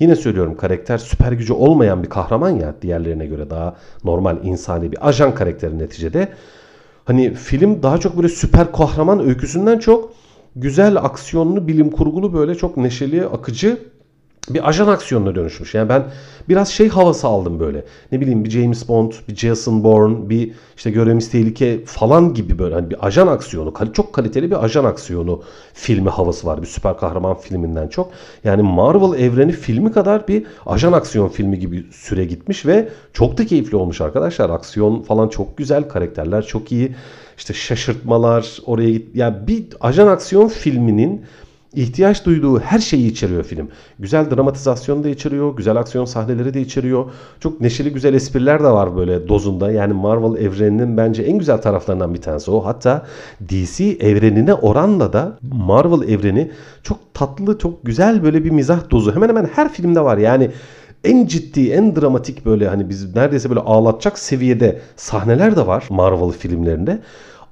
Yine 0.00 0.16
söylüyorum 0.16 0.56
karakter 0.56 0.98
süper 0.98 1.32
gücü 1.32 1.52
olmayan 1.52 2.02
bir 2.02 2.08
kahraman 2.08 2.50
ya 2.50 2.74
diğerlerine 2.82 3.26
göre 3.26 3.50
daha 3.50 3.76
normal 4.04 4.36
insani 4.44 4.92
bir 4.92 5.08
ajan 5.08 5.34
karakteri 5.34 5.78
neticede. 5.78 6.28
Hani 7.04 7.34
film 7.34 7.82
daha 7.82 7.98
çok 7.98 8.16
böyle 8.16 8.28
süper 8.28 8.72
kahraman 8.72 9.20
öyküsünden 9.20 9.78
çok 9.78 10.12
güzel 10.56 10.96
aksiyonlu 10.96 11.68
bilim 11.68 11.90
kurgulu 11.90 12.34
böyle 12.34 12.54
çok 12.54 12.76
neşeli 12.76 13.24
akıcı 13.24 13.78
bir 14.54 14.68
ajan 14.68 14.88
aksiyonuna 14.88 15.34
dönüşmüş. 15.34 15.74
Yani 15.74 15.88
ben 15.88 16.04
biraz 16.48 16.68
şey 16.68 16.88
havası 16.88 17.26
aldım 17.26 17.60
böyle. 17.60 17.84
Ne 18.12 18.20
bileyim 18.20 18.44
bir 18.44 18.50
James 18.50 18.88
Bond, 18.88 19.12
bir 19.28 19.36
Jason 19.36 19.84
Bourne, 19.84 20.28
bir 20.30 20.52
işte 20.76 20.90
Görevimiz 20.90 21.30
Tehlike 21.30 21.84
falan 21.84 22.34
gibi 22.34 22.58
böyle 22.58 22.74
hani 22.74 22.90
bir 22.90 23.06
ajan 23.06 23.26
aksiyonu, 23.26 23.74
çok 23.92 24.12
kaliteli 24.12 24.50
bir 24.50 24.64
ajan 24.64 24.84
aksiyonu 24.84 25.42
filmi 25.74 26.08
havası 26.08 26.46
var. 26.46 26.62
Bir 26.62 26.66
süper 26.66 26.96
kahraman 26.96 27.36
filminden 27.36 27.88
çok. 27.88 28.10
Yani 28.44 28.62
Marvel 28.62 29.20
evreni 29.20 29.52
filmi 29.52 29.92
kadar 29.92 30.28
bir 30.28 30.46
ajan 30.66 30.92
aksiyon 30.92 31.28
filmi 31.28 31.58
gibi 31.58 31.86
süre 31.92 32.24
gitmiş 32.24 32.66
ve 32.66 32.88
çok 33.12 33.38
da 33.38 33.46
keyifli 33.46 33.76
olmuş 33.76 34.00
arkadaşlar. 34.00 34.50
Aksiyon 34.50 35.02
falan 35.02 35.28
çok 35.28 35.56
güzel, 35.56 35.88
karakterler 35.88 36.46
çok 36.46 36.72
iyi. 36.72 36.94
İşte 37.38 37.54
şaşırtmalar 37.54 38.58
oraya 38.66 38.90
git. 38.90 39.16
Ya 39.16 39.26
yani 39.26 39.46
bir 39.46 39.66
ajan 39.80 40.06
aksiyon 40.06 40.48
filminin 40.48 41.24
ihtiyaç 41.74 42.24
duyduğu 42.24 42.60
her 42.60 42.78
şeyi 42.78 43.10
içeriyor 43.10 43.44
film. 43.44 43.68
Güzel 43.98 44.30
dramatizasyon 44.30 45.04
da 45.04 45.08
içeriyor, 45.08 45.56
güzel 45.56 45.76
aksiyon 45.76 46.04
sahneleri 46.04 46.54
de 46.54 46.60
içeriyor. 46.60 47.04
Çok 47.40 47.60
neşeli 47.60 47.92
güzel 47.92 48.14
espriler 48.14 48.60
de 48.60 48.70
var 48.70 48.96
böyle 48.96 49.28
dozunda. 49.28 49.70
Yani 49.70 49.92
Marvel 49.92 50.42
evreninin 50.42 50.96
bence 50.96 51.22
en 51.22 51.38
güzel 51.38 51.58
taraflarından 51.58 52.14
bir 52.14 52.22
tanesi 52.22 52.50
o. 52.50 52.64
Hatta 52.64 53.06
DC 53.48 53.84
evrenine 53.84 54.54
oranla 54.54 55.12
da 55.12 55.38
Marvel 55.42 56.08
evreni 56.08 56.50
çok 56.82 57.14
tatlı, 57.14 57.58
çok 57.58 57.84
güzel 57.84 58.22
böyle 58.22 58.44
bir 58.44 58.50
mizah 58.50 58.90
dozu. 58.90 59.14
Hemen 59.14 59.28
hemen 59.28 59.50
her 59.54 59.72
filmde 59.72 60.00
var. 60.00 60.18
Yani 60.18 60.50
en 61.04 61.26
ciddi, 61.26 61.70
en 61.70 61.96
dramatik 61.96 62.46
böyle 62.46 62.68
hani 62.68 62.88
biz 62.88 63.14
neredeyse 63.14 63.48
böyle 63.48 63.60
ağlatacak 63.60 64.18
seviyede 64.18 64.80
sahneler 64.96 65.56
de 65.56 65.66
var 65.66 65.86
Marvel 65.90 66.30
filmlerinde. 66.30 66.98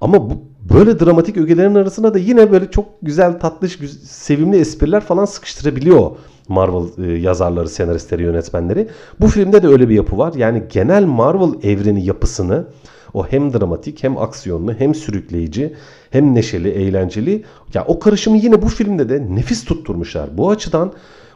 Ama 0.01 0.31
bu 0.31 0.43
böyle 0.75 1.01
dramatik 1.01 1.37
ögelerin 1.37 1.75
arasına 1.75 2.15
da 2.15 2.19
yine 2.19 2.53
böyle 2.53 2.71
çok 2.71 2.87
güzel, 3.03 3.41
tatlış, 3.41 3.79
sevimli 4.05 4.57
espriler 4.57 5.01
falan 5.01 5.25
sıkıştırabiliyor 5.25 6.11
Marvel 6.49 7.05
e, 7.05 7.19
yazarları, 7.19 7.69
senaristleri, 7.69 8.23
yönetmenleri. 8.23 8.89
Bu 9.21 9.27
filmde 9.27 9.63
de 9.63 9.69
öyle 9.69 9.89
bir 9.89 9.95
yapı 9.95 10.19
var. 10.19 10.33
Yani 10.35 10.63
genel 10.71 11.05
Marvel 11.05 11.63
evreni 11.63 12.05
yapısını 12.05 12.65
o 13.15 13.27
hem 13.27 13.53
dramatik 13.53 14.03
hem 14.05 14.19
aksiyonlu 14.19 14.73
hem 14.73 14.95
sürükleyici 14.95 15.75
hem 16.11 16.35
neşeli, 16.35 16.69
eğlenceli. 16.69 17.45
Ya 17.75 17.85
o 17.87 17.99
karışımı 17.99 18.37
yine 18.37 18.63
bu 18.63 18.69
filmde 18.69 19.09
de 19.09 19.35
nefis 19.35 19.65
tutturmuşlar. 19.65 20.39
Bu 20.39 20.51
açıdan 20.51 20.93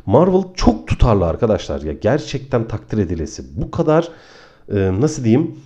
Marvel 0.07 0.43
çok 0.55 0.89
tutarlı 0.89 1.27
arkadaşlar 1.27 1.83
ya. 1.83 1.93
Gerçekten 1.93 2.69
takdir 2.69 2.99
edilesi. 2.99 3.43
Bu 3.57 3.71
kadar 3.71 4.09
e, 4.75 5.01
nasıl 5.01 5.25
diyeyim 5.25 5.57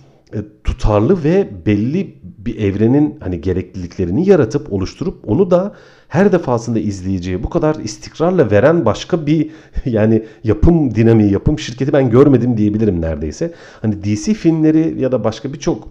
tutarlı 0.63 1.23
ve 1.23 1.49
belli 1.65 2.15
bir 2.23 2.59
evrenin 2.59 3.17
hani 3.19 3.41
gerekliliklerini 3.41 4.29
yaratıp 4.29 4.73
oluşturup 4.73 5.29
onu 5.29 5.51
da 5.51 5.75
her 6.07 6.31
defasında 6.31 6.79
izleyiciye 6.79 7.43
bu 7.43 7.49
kadar 7.49 7.75
istikrarla 7.75 8.51
veren 8.51 8.85
başka 8.85 9.27
bir 9.27 9.51
yani 9.85 10.25
yapım 10.43 10.95
dinamiği, 10.95 11.31
yapım 11.31 11.59
şirketi 11.59 11.93
ben 11.93 12.09
görmedim 12.09 12.57
diyebilirim 12.57 13.01
neredeyse. 13.01 13.53
Hani 13.81 14.03
DC 14.03 14.33
filmleri 14.33 15.01
ya 15.01 15.11
da 15.11 15.23
başka 15.23 15.53
birçok 15.53 15.87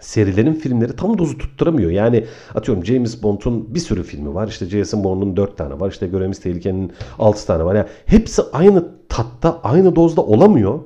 serilerin 0.00 0.54
filmleri 0.54 0.96
tam 0.96 1.18
dozu 1.18 1.38
tutturamıyor. 1.38 1.90
Yani 1.90 2.24
atıyorum 2.54 2.84
James 2.84 3.22
Bond'un 3.22 3.74
bir 3.74 3.80
sürü 3.80 4.02
filmi 4.02 4.34
var. 4.34 4.48
İşte 4.48 4.66
Jason 4.66 5.04
Bourne'un 5.04 5.36
4 5.36 5.56
tane 5.56 5.80
var. 5.80 5.90
İşte 5.90 6.06
Görevimiz 6.06 6.40
Tehlike'nin 6.40 6.92
6 7.18 7.46
tane 7.46 7.64
var. 7.64 7.74
Yani 7.74 7.86
hepsi 8.06 8.42
aynı 8.52 8.88
tatta, 9.08 9.60
aynı 9.62 9.96
dozda 9.96 10.22
olamıyor. 10.22 10.80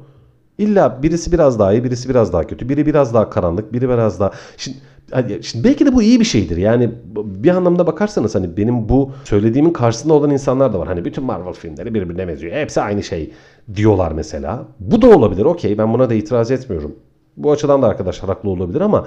İlla 0.62 1.02
birisi 1.02 1.32
biraz 1.32 1.58
daha 1.58 1.72
iyi, 1.72 1.84
birisi 1.84 2.08
biraz 2.08 2.32
daha 2.32 2.46
kötü, 2.46 2.68
biri 2.68 2.86
biraz 2.86 3.14
daha 3.14 3.30
karanlık, 3.30 3.72
biri 3.72 3.88
biraz 3.88 4.20
daha... 4.20 4.30
Şimdi, 4.56 4.76
şimdi 5.42 5.64
belki 5.64 5.86
de 5.86 5.92
bu 5.92 6.02
iyi 6.02 6.20
bir 6.20 6.24
şeydir. 6.24 6.56
Yani 6.56 6.90
bir 7.16 7.50
anlamda 7.50 7.86
bakarsanız 7.86 8.34
hani 8.34 8.56
benim 8.56 8.88
bu 8.88 9.10
söylediğimin 9.24 9.72
karşısında 9.72 10.14
olan 10.14 10.30
insanlar 10.30 10.72
da 10.72 10.78
var. 10.78 10.88
Hani 10.88 11.04
bütün 11.04 11.24
Marvel 11.24 11.52
filmleri 11.52 11.94
birbirine 11.94 12.28
benziyor. 12.28 12.56
Hepsi 12.56 12.80
aynı 12.80 13.02
şey 13.02 13.32
diyorlar 13.74 14.12
mesela. 14.12 14.64
Bu 14.80 15.02
da 15.02 15.08
olabilir. 15.16 15.44
Okey 15.44 15.78
ben 15.78 15.94
buna 15.94 16.10
da 16.10 16.14
itiraz 16.14 16.50
etmiyorum. 16.50 16.96
Bu 17.36 17.52
açıdan 17.52 17.82
da 17.82 17.86
arkadaşlar 17.86 18.28
haklı 18.28 18.50
olabilir 18.50 18.80
ama 18.80 19.06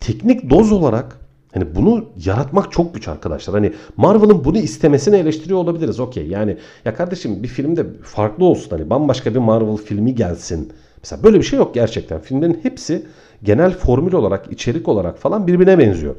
teknik 0.00 0.50
doz 0.50 0.72
olarak 0.72 1.18
Hani 1.54 1.74
bunu 1.74 2.04
yaratmak 2.24 2.72
çok 2.72 2.94
güç 2.94 3.08
arkadaşlar. 3.08 3.54
Hani 3.54 3.72
Marvel'ın 3.96 4.44
bunu 4.44 4.58
istemesini 4.58 5.16
eleştiriyor 5.16 5.58
olabiliriz. 5.58 6.00
Okey 6.00 6.26
yani 6.26 6.56
ya 6.84 6.94
kardeşim 6.94 7.42
bir 7.42 7.48
filmde 7.48 7.86
farklı 8.02 8.44
olsun. 8.44 8.70
Hani 8.70 8.90
bambaşka 8.90 9.34
bir 9.34 9.38
Marvel 9.38 9.76
filmi 9.76 10.14
gelsin. 10.14 10.72
Mesela 11.02 11.22
böyle 11.22 11.38
bir 11.38 11.42
şey 11.42 11.58
yok 11.58 11.74
gerçekten. 11.74 12.20
Filmlerin 12.20 12.60
hepsi 12.62 13.06
genel 13.42 13.72
formül 13.72 14.12
olarak, 14.12 14.52
içerik 14.52 14.88
olarak 14.88 15.18
falan 15.18 15.46
birbirine 15.46 15.78
benziyor. 15.78 16.14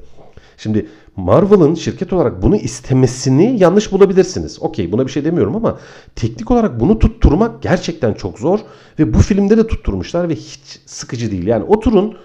Şimdi 0.57 0.87
Marvel'ın 1.15 1.75
şirket 1.75 2.13
olarak 2.13 2.41
bunu 2.41 2.55
istemesini 2.55 3.59
yanlış 3.59 3.91
bulabilirsiniz. 3.91 4.61
Okey 4.61 4.91
buna 4.91 5.05
bir 5.05 5.11
şey 5.11 5.25
demiyorum 5.25 5.55
ama 5.55 5.79
teknik 6.15 6.51
olarak 6.51 6.79
bunu 6.79 6.99
tutturmak 6.99 7.61
gerçekten 7.61 8.13
çok 8.13 8.39
zor. 8.39 8.59
Ve 8.99 9.13
bu 9.13 9.19
filmde 9.19 9.57
de 9.57 9.67
tutturmuşlar 9.67 10.29
ve 10.29 10.35
hiç 10.35 10.79
sıkıcı 10.85 11.31
değil. 11.31 11.47
Yani 11.47 11.63
oturun 11.63 12.17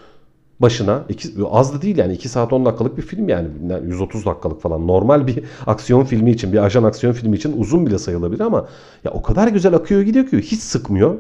başına 0.60 1.04
iki, 1.08 1.28
az 1.50 1.74
da 1.74 1.82
değil 1.82 1.96
yani 1.96 2.12
2 2.12 2.28
saat 2.28 2.52
10 2.52 2.64
dakikalık 2.64 2.96
bir 2.96 3.02
film 3.02 3.28
yani 3.28 3.48
130 3.86 4.26
dakikalık 4.26 4.62
falan 4.62 4.86
normal 4.86 5.26
bir 5.26 5.44
aksiyon 5.66 6.04
filmi 6.04 6.30
için 6.30 6.52
bir 6.52 6.58
ajan 6.58 6.84
aksiyon 6.84 7.12
filmi 7.12 7.36
için 7.36 7.60
uzun 7.60 7.86
bile 7.86 7.98
sayılabilir 7.98 8.40
ama 8.40 8.68
ya 9.04 9.10
o 9.10 9.22
kadar 9.22 9.48
güzel 9.48 9.74
akıyor 9.74 10.02
gidiyor 10.02 10.26
ki 10.26 10.38
hiç 10.38 10.60
sıkmıyor. 10.60 11.16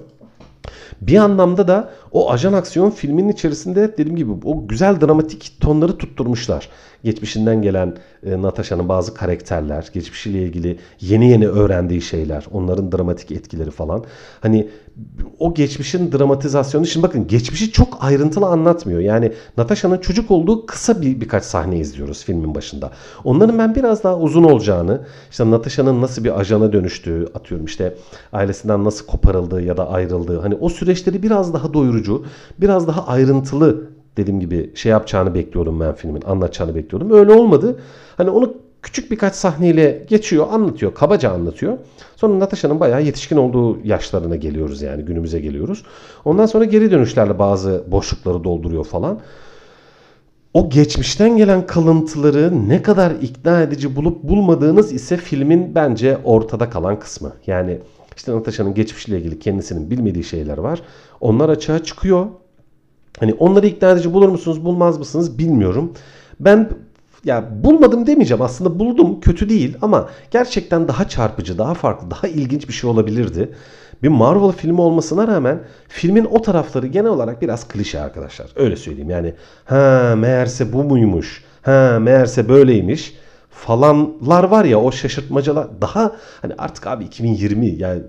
Bir 1.00 1.16
anlamda 1.16 1.68
da 1.68 1.90
o 2.12 2.30
ajan 2.30 2.52
aksiyon 2.52 2.90
filminin 2.90 3.28
içerisinde 3.28 3.92
dediğim 3.92 4.16
gibi 4.16 4.32
o 4.44 4.68
güzel 4.68 5.00
dramatik 5.00 5.56
tonları 5.60 5.98
tutturmuşlar. 5.98 6.68
Geçmişinden 7.04 7.62
gelen 7.62 7.96
e, 8.26 8.42
Natasha'nın 8.42 8.88
bazı 8.88 9.14
karakterler, 9.14 9.90
geçmişiyle 9.92 10.42
ilgili 10.42 10.78
yeni 11.00 11.30
yeni 11.30 11.48
öğrendiği 11.48 12.00
şeyler, 12.00 12.46
onların 12.52 12.92
dramatik 12.92 13.32
etkileri 13.32 13.70
falan. 13.70 14.04
Hani 14.40 14.68
o 15.38 15.54
geçmişin 15.54 16.12
dramatizasyonu 16.12 16.86
şimdi 16.86 17.06
bakın 17.06 17.26
geçmişi 17.26 17.72
çok 17.72 17.98
ayrıntılı 18.00 18.46
anlatmıyor. 18.46 19.00
Yani 19.00 19.32
Natasha'nın 19.56 19.98
çocuk 19.98 20.30
olduğu 20.30 20.66
kısa 20.66 21.02
bir 21.02 21.20
birkaç 21.20 21.44
sahne 21.44 21.78
izliyoruz 21.78 22.24
filmin 22.24 22.54
başında. 22.54 22.90
Onların 23.24 23.58
ben 23.58 23.74
biraz 23.74 24.04
daha 24.04 24.18
uzun 24.18 24.44
olacağını, 24.44 25.00
işte 25.30 25.50
Natasha'nın 25.50 26.02
nasıl 26.02 26.24
bir 26.24 26.40
ajana 26.40 26.72
dönüştüğü, 26.72 27.26
atıyorum 27.34 27.66
işte 27.66 27.94
ailesinden 28.32 28.84
nasıl 28.84 29.06
koparıldığı 29.06 29.62
ya 29.62 29.76
da 29.76 29.90
ayrıldığı. 29.90 30.40
Hani 30.40 30.54
o 30.54 30.68
süreçleri 30.68 31.22
biraz 31.22 31.54
daha 31.54 31.74
doyurucu, 31.74 32.24
biraz 32.60 32.88
daha 32.88 33.06
ayrıntılı 33.06 33.88
dediğim 34.16 34.40
gibi 34.40 34.72
şey 34.74 34.92
yapacağını 34.92 35.34
bekliyordum 35.34 35.80
ben 35.80 35.94
filmin, 35.94 36.22
anlatacağını 36.22 36.74
bekliyordum. 36.74 37.10
Öyle 37.10 37.32
olmadı. 37.32 37.80
Hani 38.16 38.30
onu 38.30 38.54
küçük 38.82 39.10
birkaç 39.10 39.34
sahneyle 39.34 40.04
geçiyor, 40.08 40.46
anlatıyor, 40.50 40.94
kabaca 40.94 41.30
anlatıyor. 41.32 41.78
Sonra 42.16 42.38
Natasha'nın 42.38 42.80
bayağı 42.80 43.02
yetişkin 43.02 43.36
olduğu 43.36 43.86
yaşlarına 43.86 44.36
geliyoruz 44.36 44.82
yani 44.82 45.04
günümüze 45.04 45.40
geliyoruz. 45.40 45.82
Ondan 46.24 46.46
sonra 46.46 46.64
geri 46.64 46.90
dönüşlerle 46.90 47.38
bazı 47.38 47.84
boşlukları 47.86 48.44
dolduruyor 48.44 48.84
falan. 48.84 49.20
O 50.54 50.70
geçmişten 50.70 51.36
gelen 51.36 51.66
kalıntıları 51.66 52.68
ne 52.68 52.82
kadar 52.82 53.10
ikna 53.10 53.62
edici 53.62 53.96
bulup 53.96 54.22
bulmadığınız 54.22 54.92
ise 54.92 55.16
filmin 55.16 55.74
bence 55.74 56.18
ortada 56.24 56.70
kalan 56.70 56.98
kısmı. 56.98 57.32
Yani 57.46 57.78
işte 58.16 58.32
Natasha'nın 58.32 58.74
geçmişiyle 58.74 59.18
ilgili 59.18 59.38
kendisinin 59.38 59.90
bilmediği 59.90 60.24
şeyler 60.24 60.58
var. 60.58 60.82
Onlar 61.20 61.48
açığa 61.48 61.84
çıkıyor. 61.84 62.26
Hani 63.20 63.34
onları 63.34 63.66
ikna 63.66 63.90
edici 63.90 64.12
bulur 64.12 64.28
musunuz, 64.28 64.64
bulmaz 64.64 64.98
mısınız 64.98 65.38
bilmiyorum. 65.38 65.92
Ben 66.40 66.70
ya 67.24 67.64
bulmadım 67.64 68.06
demeyeceğim. 68.06 68.42
Aslında 68.42 68.78
buldum. 68.78 69.20
Kötü 69.20 69.48
değil 69.48 69.76
ama 69.82 70.08
gerçekten 70.30 70.88
daha 70.88 71.08
çarpıcı, 71.08 71.58
daha 71.58 71.74
farklı, 71.74 72.10
daha 72.10 72.28
ilginç 72.28 72.68
bir 72.68 72.72
şey 72.72 72.90
olabilirdi. 72.90 73.54
Bir 74.02 74.08
Marvel 74.08 74.52
filmi 74.52 74.80
olmasına 74.80 75.28
rağmen 75.28 75.60
filmin 75.88 76.24
o 76.24 76.42
tarafları 76.42 76.86
genel 76.86 77.10
olarak 77.10 77.42
biraz 77.42 77.68
klişe 77.68 78.00
arkadaşlar. 78.00 78.50
Öyle 78.56 78.76
söyleyeyim. 78.76 79.10
Yani 79.10 79.34
ha 79.64 80.14
meğerse 80.18 80.72
bu 80.72 80.84
muymuş? 80.84 81.44
Ha 81.62 81.98
meğerse 82.00 82.48
böyleymiş 82.48 83.14
falanlar 83.50 84.44
var 84.44 84.64
ya 84.64 84.80
o 84.80 84.92
şaşırtmacalar 84.92 85.80
daha 85.80 86.16
hani 86.42 86.52
artık 86.58 86.86
abi 86.86 87.04
2020 87.04 87.66
yani 87.66 88.02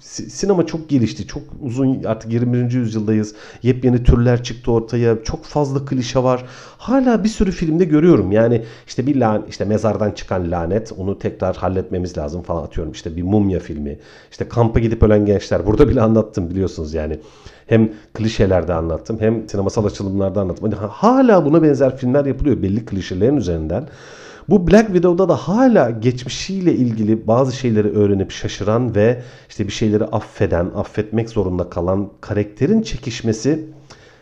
sinema 0.00 0.66
çok 0.66 0.88
gelişti. 0.88 1.26
Çok 1.26 1.42
uzun 1.62 2.04
artık 2.04 2.32
21. 2.32 2.72
yüzyıldayız. 2.72 3.34
Yepyeni 3.62 4.04
türler 4.04 4.42
çıktı 4.42 4.72
ortaya. 4.72 5.24
Çok 5.24 5.44
fazla 5.44 5.84
klişe 5.84 6.22
var. 6.22 6.44
Hala 6.78 7.24
bir 7.24 7.28
sürü 7.28 7.50
filmde 7.50 7.84
görüyorum. 7.84 8.32
Yani 8.32 8.64
işte 8.86 9.06
bir 9.06 9.16
lan 9.16 9.44
işte 9.48 9.64
mezardan 9.64 10.10
çıkan 10.10 10.50
lanet 10.50 10.92
onu 10.98 11.18
tekrar 11.18 11.56
halletmemiz 11.56 12.18
lazım 12.18 12.42
falan 12.42 12.62
atıyorum. 12.62 12.92
İşte 12.92 13.16
bir 13.16 13.22
mumya 13.22 13.60
filmi. 13.60 13.98
İşte 14.30 14.48
kampa 14.48 14.80
gidip 14.80 15.02
ölen 15.02 15.26
gençler. 15.26 15.66
Burada 15.66 15.88
bile 15.88 16.00
anlattım 16.00 16.50
biliyorsunuz 16.50 16.94
yani. 16.94 17.18
Hem 17.66 17.92
klişelerde 18.14 18.74
anlattım 18.74 19.16
hem 19.20 19.48
sinemasal 19.48 19.84
açılımlarda 19.84 20.40
anlattım. 20.40 20.72
Hani 20.72 20.88
hala 20.90 21.44
buna 21.44 21.62
benzer 21.62 21.96
filmler 21.96 22.24
yapılıyor 22.24 22.62
belli 22.62 22.84
klişelerin 22.84 23.36
üzerinden. 23.36 23.88
Bu 24.52 24.66
Black 24.66 24.86
Widow'da 24.86 25.28
da 25.28 25.36
hala 25.36 25.90
geçmişiyle 25.90 26.74
ilgili 26.74 27.26
bazı 27.26 27.56
şeyleri 27.56 27.88
öğrenip 27.88 28.30
şaşıran 28.30 28.94
ve 28.94 29.22
işte 29.48 29.66
bir 29.66 29.72
şeyleri 29.72 30.04
affeden, 30.04 30.70
affetmek 30.76 31.30
zorunda 31.30 31.70
kalan 31.70 32.08
karakterin 32.20 32.82
çekişmesi 32.82 33.64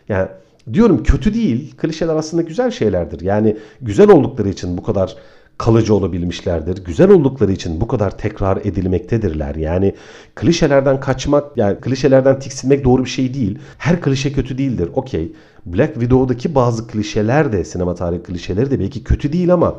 yani 0.09 0.29
diyorum 0.73 1.03
kötü 1.03 1.35
değil. 1.35 1.77
Klişeler 1.77 2.17
aslında 2.17 2.43
güzel 2.43 2.71
şeylerdir. 2.71 3.21
Yani 3.21 3.57
güzel 3.81 4.11
oldukları 4.11 4.49
için 4.49 4.79
bu 4.79 4.83
kadar 4.83 5.17
kalıcı 5.59 5.95
olabilmişlerdir. 5.95 6.85
Güzel 6.85 7.11
oldukları 7.11 7.53
için 7.53 7.81
bu 7.81 7.89
kadar 7.89 8.19
tekrar 8.19 8.57
edilmektedirler. 8.57 9.55
Yani 9.55 9.95
klişelerden 10.35 11.01
kaçmak, 11.01 11.57
yani 11.57 11.81
klişelerden 11.81 12.39
tiksinmek 12.39 12.85
doğru 12.85 13.05
bir 13.05 13.11
şey 13.11 13.35
değil. 13.35 13.59
Her 13.79 14.01
klişe 14.01 14.33
kötü 14.33 14.59
değildir. 14.59 14.91
Okey. 14.95 15.33
Black 15.67 15.95
Widow'daki 15.95 16.55
bazı 16.55 16.87
klişeler 16.87 17.53
de, 17.53 17.65
sinema 17.65 17.95
tarihi 17.95 18.23
klişeleri 18.23 18.71
de 18.71 18.81
belki 18.81 19.05
kötü 19.05 19.33
değil 19.33 19.53
ama 19.53 19.75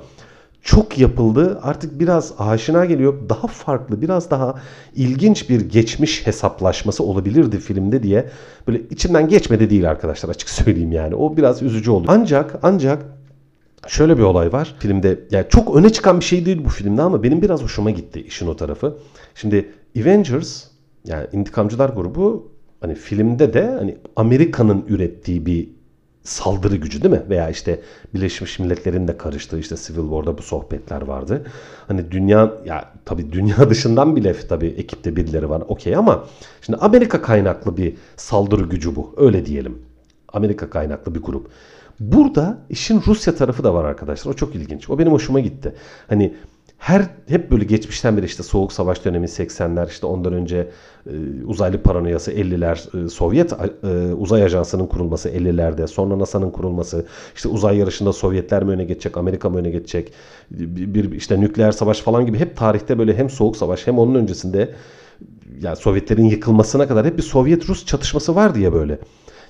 çok 0.62 0.98
yapıldı. 0.98 1.60
Artık 1.63 2.00
biraz 2.00 2.34
aşina 2.38 2.86
geliyor. 2.86 3.30
Daha 3.30 3.48
farklı, 3.48 4.01
biraz 4.01 4.32
daha 4.32 4.56
ilginç 4.96 5.50
bir 5.50 5.62
geçmiş 5.62 6.27
hesaplaşması 6.27 7.03
olabilirdi 7.03 7.60
filmde 7.60 8.03
diye 8.03 8.30
böyle 8.68 8.82
içimden 8.89 9.27
geçmedi 9.27 9.70
değil 9.70 9.89
arkadaşlar 9.89 10.30
açık 10.30 10.50
söyleyeyim 10.60 10.91
yani. 10.91 11.15
O 11.15 11.38
biraz 11.38 11.62
üzücü 11.62 11.91
oldu. 11.91 12.06
Ancak 12.10 12.60
ancak 12.63 13.06
şöyle 13.88 14.18
bir 14.18 14.24
olay 14.24 14.53
var 14.53 14.75
filmde. 14.80 15.20
Yani 15.32 15.46
çok 15.50 15.75
öne 15.75 15.89
çıkan 15.89 16.20
bir 16.20 16.25
şey 16.25 16.46
değil 16.46 16.65
bu 16.65 16.70
filmde 16.70 17.01
ama 17.01 17.24
benim 17.24 17.41
biraz 17.41 17.63
hoşuma 17.63 17.91
gitti 17.91 18.22
işin 18.27 18.48
o 18.48 18.56
tarafı. 18.56 18.98
Şimdi 19.36 19.72
Avengers 20.01 20.63
yani 21.06 21.27
intikamcılar 21.34 21.89
grubu 21.89 22.51
hani 22.82 22.96
filmde 22.96 23.53
de 23.53 23.65
hani 23.65 23.98
Amerika'nın 24.15 24.86
ürettiği 24.88 25.46
bir 25.46 25.70
saldırı 26.24 26.75
gücü 26.75 27.01
değil 27.01 27.13
mi? 27.13 27.24
Veya 27.30 27.50
işte 27.50 27.82
Birleşmiş 28.13 28.60
Milletler'in 28.60 29.08
de 29.08 29.18
karıştığı 29.18 29.60
işte 29.60 29.75
Civil 29.75 30.10
War'da 30.10 30.38
bu 30.38 30.42
sohbetler 30.42 31.01
vardı. 31.01 31.44
Hani 31.88 32.12
dünya 32.12 32.54
ya 32.66 32.92
tabii 33.06 33.32
dünya 33.32 33.58
dışından 33.70 34.16
bile 34.16 34.36
tabii 34.48 34.68
ekipte 34.68 35.16
birileri 35.16 35.50
var 35.50 35.64
okey 35.68 35.96
ama 35.96 36.25
şimdi 36.62 36.79
Amerika 36.79 37.22
kaynaklı 37.22 37.77
bir 37.77 37.94
saldırı 38.16 38.64
gücü 38.64 38.96
bu. 38.96 39.16
Öyle 39.18 39.46
diyelim. 39.46 39.81
Amerika 40.34 40.70
kaynaklı 40.70 41.16
bir 41.16 41.22
grup. 41.22 41.48
Burada 42.00 42.57
işin 42.70 43.01
Rusya 43.07 43.36
tarafı 43.36 43.64
da 43.64 43.74
var 43.74 43.86
arkadaşlar. 43.86 44.31
O 44.31 44.36
çok 44.36 44.55
ilginç. 44.55 44.90
O 44.90 45.00
benim 45.00 45.12
hoşuma 45.12 45.40
gitti. 45.40 45.75
Hani 46.07 46.34
her 46.81 47.05
hep 47.27 47.51
böyle 47.51 47.65
geçmişten 47.65 48.17
beri 48.17 48.25
işte 48.25 48.44
Soğuk 48.44 48.74
Savaş 48.74 49.05
dönemi 49.05 49.25
80'ler 49.25 49.89
işte 49.89 50.05
ondan 50.05 50.33
önce 50.33 50.72
e, 51.07 51.11
uzaylı 51.46 51.83
paranoyası 51.83 52.31
50'ler 52.31 53.05
e, 53.05 53.09
Sovyet 53.09 53.53
e, 53.53 54.13
uzay 54.13 54.44
ajansının 54.44 54.87
kurulması 54.87 55.29
50'lerde 55.29 55.87
sonra 55.87 56.20
NASA'nın 56.20 56.51
kurulması 56.51 57.05
işte 57.35 57.50
uzay 57.50 57.77
yarışında 57.77 58.13
Sovyetler 58.13 58.63
mi 58.63 58.72
öne 58.72 58.83
geçecek 58.83 59.17
Amerika 59.17 59.50
mı 59.50 59.57
öne 59.57 59.70
geçecek 59.70 60.13
bir, 60.51 60.94
bir 60.94 61.11
işte 61.11 61.41
nükleer 61.41 61.72
savaş 61.72 62.00
falan 62.00 62.25
gibi 62.25 62.39
hep 62.39 62.57
tarihte 62.57 63.00
böyle 63.00 63.17
hem 63.17 63.29
Soğuk 63.29 63.57
Savaş 63.57 63.87
hem 63.87 64.00
onun 64.00 64.15
öncesinde 64.15 64.75
yani 65.61 65.75
Sovyetlerin 65.75 66.25
yıkılmasına 66.25 66.87
kadar 66.87 67.05
hep 67.05 67.17
bir 67.17 67.24
Sovyet-Rus 67.24 67.85
çatışması 67.85 68.35
var 68.35 68.55
diye 68.55 68.74
böyle. 68.74 69.00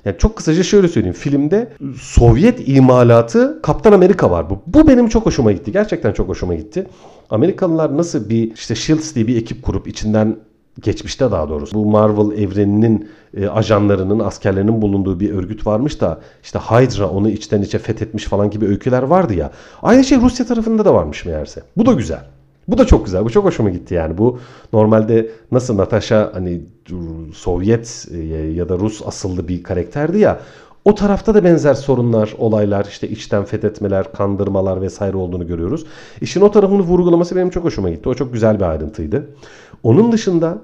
Yani 0.05 0.17
çok 0.17 0.35
kısaca 0.35 0.63
şöyle 0.63 0.87
söyleyeyim. 0.87 1.15
Filmde 1.15 1.73
Sovyet 2.01 2.67
imalatı 2.69 3.59
Kaptan 3.63 3.91
Amerika 3.91 4.31
var. 4.31 4.49
Bu, 4.49 4.61
bu 4.67 4.87
benim 4.87 5.09
çok 5.09 5.25
hoşuma 5.25 5.51
gitti. 5.51 5.71
Gerçekten 5.71 6.13
çok 6.13 6.29
hoşuma 6.29 6.55
gitti. 6.55 6.87
Amerikalılar 7.29 7.97
nasıl 7.97 8.29
bir 8.29 8.53
işte 8.53 8.75
Shields 8.75 9.15
diye 9.15 9.27
bir 9.27 9.37
ekip 9.37 9.63
kurup 9.63 9.87
içinden 9.87 10.37
geçmişte 10.81 11.31
daha 11.31 11.49
doğrusu 11.49 11.75
bu 11.75 11.85
Marvel 11.85 12.37
evreninin 12.37 13.09
e, 13.37 13.47
ajanlarının, 13.47 14.19
askerlerinin 14.19 14.81
bulunduğu 14.81 15.19
bir 15.19 15.33
örgüt 15.33 15.65
varmış 15.65 16.01
da 16.01 16.21
işte 16.43 16.59
Hydra 16.59 17.09
onu 17.09 17.29
içten 17.29 17.61
içe 17.61 17.79
fethetmiş 17.79 18.23
falan 18.23 18.49
gibi 18.49 18.65
öyküler 18.65 19.03
vardı 19.03 19.33
ya. 19.33 19.51
Aynı 19.81 20.03
şey 20.03 20.21
Rusya 20.21 20.45
tarafında 20.45 20.85
da 20.85 20.93
varmış 20.93 21.25
meğerse. 21.25 21.63
Bu 21.77 21.85
da 21.85 21.93
güzel. 21.93 22.25
Bu 22.67 22.77
da 22.77 22.85
çok 22.85 23.05
güzel. 23.05 23.25
Bu 23.25 23.29
çok 23.29 23.45
hoşuma 23.45 23.69
gitti 23.69 23.93
yani. 23.93 24.17
Bu 24.17 24.39
normalde 24.73 25.29
nasıl 25.51 25.77
Natasha 25.77 26.31
hani 26.33 26.61
Sovyet 27.33 28.07
e, 28.11 28.17
ya 28.35 28.69
da 28.69 28.77
Rus 28.79 29.01
asıllı 29.05 29.47
bir 29.47 29.63
karakterdi 29.63 30.19
ya. 30.19 30.39
O 30.85 30.95
tarafta 30.95 31.33
da 31.33 31.43
benzer 31.43 31.73
sorunlar, 31.73 32.33
olaylar, 32.37 32.85
işte 32.89 33.09
içten 33.09 33.45
fethetmeler, 33.45 34.13
kandırmalar 34.13 34.81
vesaire 34.81 35.17
olduğunu 35.17 35.47
görüyoruz. 35.47 35.85
İşin 36.21 36.41
o 36.41 36.51
tarafını 36.51 36.81
vurgulaması 36.81 37.35
benim 37.35 37.49
çok 37.49 37.63
hoşuma 37.63 37.89
gitti. 37.89 38.09
O 38.09 38.13
çok 38.13 38.33
güzel 38.33 38.59
bir 38.59 38.65
ayrıntıydı. 38.65 39.27
Onun 39.83 40.11
dışında 40.11 40.57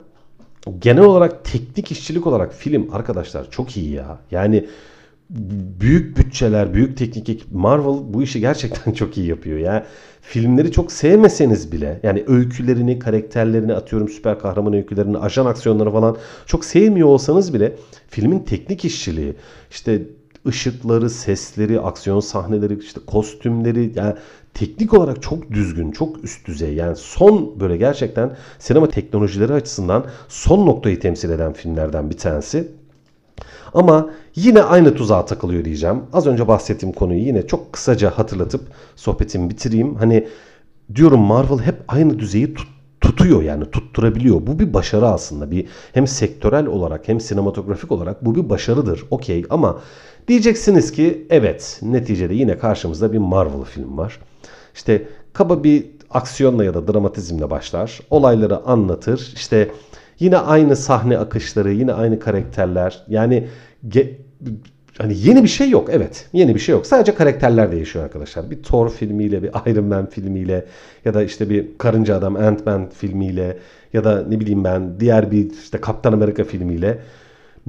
genel 0.79 1.03
olarak 1.03 1.45
teknik 1.45 1.91
işçilik 1.91 2.27
olarak 2.27 2.53
film 2.53 2.88
arkadaşlar 2.93 3.51
çok 3.51 3.77
iyi 3.77 3.93
ya. 3.93 4.17
Yani 4.31 4.65
büyük 5.80 6.18
bütçeler, 6.18 6.74
büyük 6.74 6.98
teknik 6.98 7.30
ekip 7.30 7.52
Marvel 7.52 8.13
bu 8.13 8.24
işi 8.24 8.40
gerçekten 8.40 8.92
çok 8.94 9.18
iyi 9.18 9.28
yapıyor. 9.28 9.60
Yani 9.60 9.84
filmleri 10.22 10.72
çok 10.72 10.92
sevmeseniz 10.92 11.72
bile 11.72 12.00
yani 12.04 12.24
öykülerini, 12.28 13.00
karakterlerini 13.00 13.74
atıyorum 13.74 14.10
süper 14.10 14.40
kahraman 14.40 14.74
öykülerini, 14.74 15.18
ajan 15.18 15.46
aksiyonları 15.46 15.92
falan 15.92 16.18
çok 16.46 16.66
sevmiyor 16.66 17.08
olsanız 17.08 17.54
bile 17.54 17.76
filmin 18.08 18.40
teknik 18.40 18.86
işçiliği, 18.86 19.34
işte 19.72 20.02
ışıkları, 20.48 21.10
sesleri, 21.10 21.80
aksiyon 21.80 22.20
sahneleri, 22.20 22.80
işte 22.80 23.02
kostümleri 23.08 23.92
yani 23.96 24.13
teknik 24.54 24.94
olarak 24.94 25.22
çok 25.22 25.52
düzgün, 25.52 25.92
çok 25.92 26.24
üst 26.24 26.48
düzey. 26.48 26.74
Yani 26.74 26.96
son 26.96 27.60
böyle 27.60 27.78
gerçekten 27.78 28.38
sinema 28.60 28.90
teknolojileri 28.90 29.54
açısından 29.54 30.06
son 30.28 30.66
noktayı 30.66 31.00
temsil 31.00 31.30
eden 31.30 31.54
filmlerden 31.54 32.10
bir 32.10 32.18
tanesi. 32.18 32.68
Ama 33.73 34.10
yine 34.36 34.63
aynı 34.63 34.95
tuzağa 34.95 35.25
takılıyor 35.25 35.65
diyeceğim. 35.65 36.03
Az 36.13 36.27
önce 36.27 36.47
bahsettiğim 36.47 36.95
konuyu 36.95 37.19
yine 37.19 37.47
çok 37.47 37.73
kısaca 37.73 38.10
hatırlatıp 38.10 38.62
sohbetimi 38.95 39.49
bitireyim. 39.49 39.95
Hani 39.95 40.27
diyorum 40.95 41.19
Marvel 41.19 41.60
hep 41.60 41.75
aynı 41.88 42.19
düzeyi 42.19 42.53
tut 42.53 42.67
tutuyor 43.01 43.43
yani 43.43 43.71
tutturabiliyor. 43.71 44.47
Bu 44.47 44.60
bir 44.60 44.73
başarı 44.73 45.08
aslında. 45.08 45.51
Bir 45.51 45.67
hem 45.93 46.08
sektörel 46.08 46.65
olarak 46.65 47.08
hem 47.08 47.19
sinematografik 47.19 47.91
olarak 47.91 48.25
bu 48.25 48.36
bir 48.36 48.49
başarıdır. 48.49 49.03
Okey 49.12 49.45
ama 49.49 49.80
diyeceksiniz 50.27 50.91
ki 50.91 51.27
evet 51.30 51.80
neticede 51.82 52.34
yine 52.34 52.58
karşımızda 52.58 53.13
bir 53.13 53.17
Marvel 53.17 53.63
film 53.63 53.97
var. 53.97 54.19
İşte 54.75 55.08
kaba 55.34 55.63
bir 55.63 55.86
aksiyonla 56.10 56.63
ya 56.63 56.73
da 56.73 56.93
dramatizmle 56.93 57.49
başlar. 57.49 57.99
Olayları 58.10 58.58
anlatır. 58.58 59.34
İşte 59.36 59.71
Yine 60.19 60.38
aynı 60.38 60.75
sahne 60.75 61.17
akışları, 61.17 61.71
yine 61.71 61.93
aynı 61.93 62.19
karakterler. 62.19 63.03
Yani 63.08 63.47
hani 64.97 65.17
yeni 65.17 65.43
bir 65.43 65.49
şey 65.49 65.69
yok. 65.69 65.89
Evet, 65.91 66.30
yeni 66.34 66.56
bir 66.56 66.60
şey 66.60 66.73
yok. 66.73 66.86
Sadece 66.86 67.15
karakterler 67.15 67.71
değişiyor 67.71 68.06
arkadaşlar. 68.06 68.51
Bir 68.51 68.63
Thor 68.63 68.89
filmiyle, 68.89 69.43
bir 69.43 69.49
Iron 69.71 69.86
Man 69.86 70.06
filmiyle 70.06 70.65
ya 71.06 71.13
da 71.13 71.23
işte 71.23 71.49
bir 71.49 71.77
Karınca 71.77 72.17
Adam 72.17 72.36
Ant-Man 72.36 72.89
filmiyle 72.89 73.58
ya 73.93 74.03
da 74.03 74.23
ne 74.30 74.39
bileyim 74.39 74.63
ben 74.63 74.99
diğer 74.99 75.32
bir 75.32 75.51
işte 75.51 75.82
Kaptan 75.82 76.13
Amerika 76.13 76.43
filmiyle 76.43 76.99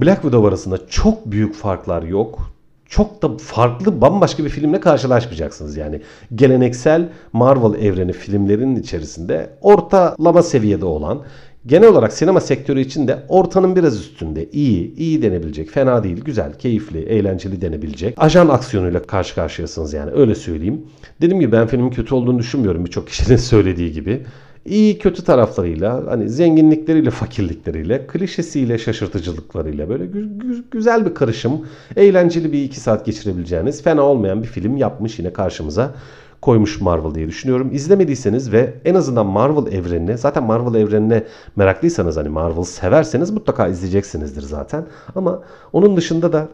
Black 0.01 0.21
Widow 0.21 0.47
arasında 0.47 0.87
çok 0.87 1.31
büyük 1.31 1.55
farklar 1.55 2.03
yok. 2.03 2.51
çok 2.89 3.21
da 3.21 3.37
farklı 3.37 4.01
bambaşka 4.01 4.43
bir 4.43 4.49
filmle 4.49 4.79
karşılaşmayacaksınız 4.79 5.77
yani. 5.77 6.01
Geleneksel 6.35 7.09
Marvel 7.33 7.83
evreni 7.83 8.13
filmlerinin 8.13 8.75
içerisinde 8.75 9.49
ortalama 9.61 10.43
seviyede 10.43 10.85
olan 10.85 11.21
genel 11.65 11.89
olarak 11.89 12.13
sinema 12.13 12.41
sektörü 12.41 12.79
için 12.79 13.07
de 13.07 13.19
ortanın 13.27 13.75
biraz 13.75 13.99
üstünde 13.99 14.49
iyi, 14.51 14.95
iyi 14.95 15.21
denebilecek, 15.21 15.69
fena 15.69 16.03
değil, 16.03 16.21
güzel, 16.21 16.53
keyifli, 16.53 16.99
eğlenceli 16.99 17.61
denebilecek 17.61 18.13
ajan 18.17 18.49
aksiyonuyla 18.49 19.03
karşı 19.03 19.35
karşıyasınız 19.35 19.93
yani 19.93 20.11
öyle 20.11 20.35
söyleyeyim. 20.35 20.81
Dediğim 21.21 21.39
gibi 21.39 21.51
ben 21.51 21.67
filmin 21.67 21.89
kötü 21.89 22.15
olduğunu 22.15 22.39
düşünmüyorum 22.39 22.85
birçok 22.85 23.07
kişinin 23.07 23.37
söylediği 23.51 23.91
gibi. 23.91 24.25
İyi 24.65 24.99
kötü 24.99 25.23
taraflarıyla, 25.23 26.03
hani 26.07 26.29
zenginlikleriyle, 26.29 27.09
fakirlikleriyle, 27.09 28.07
klişesiyle, 28.07 28.77
şaşırtıcılıklarıyla 28.77 29.89
böyle 29.89 30.03
gü- 30.03 30.37
gü- 30.39 30.63
güzel 30.71 31.05
bir 31.05 31.13
karışım, 31.13 31.67
eğlenceli 31.95 32.53
bir 32.53 32.63
iki 32.63 32.79
saat 32.79 33.05
geçirebileceğiniz, 33.05 33.83
fena 33.83 34.01
olmayan 34.01 34.43
bir 34.43 34.47
film 34.47 34.77
yapmış 34.77 35.19
yine 35.19 35.33
karşımıza 35.33 35.95
koymuş 36.41 36.81
Marvel 36.81 37.15
diye 37.15 37.27
düşünüyorum. 37.27 37.69
İzlemediyseniz 37.73 38.51
ve 38.51 38.73
en 38.85 38.95
azından 38.95 39.25
Marvel 39.25 39.73
evrenini, 39.73 40.17
zaten 40.17 40.43
Marvel 40.43 40.79
evrenine 40.79 41.23
meraklıysanız 41.55 42.17
hani 42.17 42.29
Marvel 42.29 42.63
severseniz 42.63 43.31
mutlaka 43.31 43.67
izleyeceksinizdir 43.67 44.41
zaten. 44.41 44.85
Ama 45.15 45.43
onun 45.73 45.97
dışında 45.97 46.33
da 46.33 46.47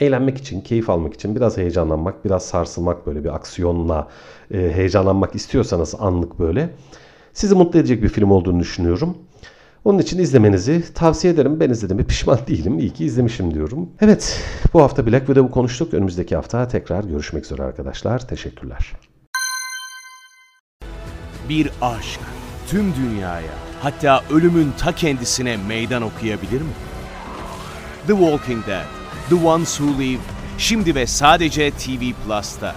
eğlenmek 0.00 0.38
için, 0.38 0.60
keyif 0.60 0.90
almak 0.90 1.14
için, 1.14 1.36
biraz 1.36 1.56
heyecanlanmak, 1.56 2.24
biraz 2.24 2.44
sarsılmak 2.44 3.06
böyle 3.06 3.24
bir 3.24 3.34
aksiyonla 3.34 4.08
e, 4.54 4.72
heyecanlanmak 4.74 5.34
istiyorsanız 5.34 5.94
anlık 5.98 6.38
böyle 6.38 6.70
sizi 7.32 7.54
mutlu 7.54 7.78
edecek 7.78 8.02
bir 8.02 8.08
film 8.08 8.30
olduğunu 8.30 8.60
düşünüyorum. 8.60 9.16
Onun 9.84 9.98
için 9.98 10.18
izlemenizi 10.18 10.82
tavsiye 10.94 11.32
ederim. 11.32 11.60
Ben 11.60 11.70
izledim 11.70 11.98
ve 11.98 12.04
pişman 12.04 12.38
değilim. 12.46 12.78
İyi 12.78 12.90
ki 12.90 13.04
izlemişim 13.04 13.54
diyorum. 13.54 13.90
Evet, 14.00 14.40
bu 14.74 14.82
hafta 14.82 15.06
Black 15.06 15.26
Widow'u 15.26 15.50
konuştuk. 15.50 15.94
Önümüzdeki 15.94 16.36
hafta 16.36 16.68
tekrar 16.68 17.04
görüşmek 17.04 17.44
üzere 17.44 17.62
arkadaşlar. 17.62 18.28
Teşekkürler. 18.28 18.92
Bir 21.48 21.70
aşk 21.80 22.20
tüm 22.68 22.94
dünyaya 22.94 23.52
hatta 23.80 24.22
ölümün 24.30 24.72
ta 24.78 24.92
kendisine 24.92 25.56
meydan 25.56 26.02
okuyabilir 26.02 26.60
mi? 26.60 26.72
The 28.06 28.12
Walking 28.12 28.66
Dead, 28.66 28.84
The 29.28 29.46
Ones 29.46 29.76
Who 29.76 30.02
Live 30.02 30.20
şimdi 30.58 30.94
ve 30.94 31.06
sadece 31.06 31.70
TV 31.70 32.00
Plus'ta. 32.26 32.74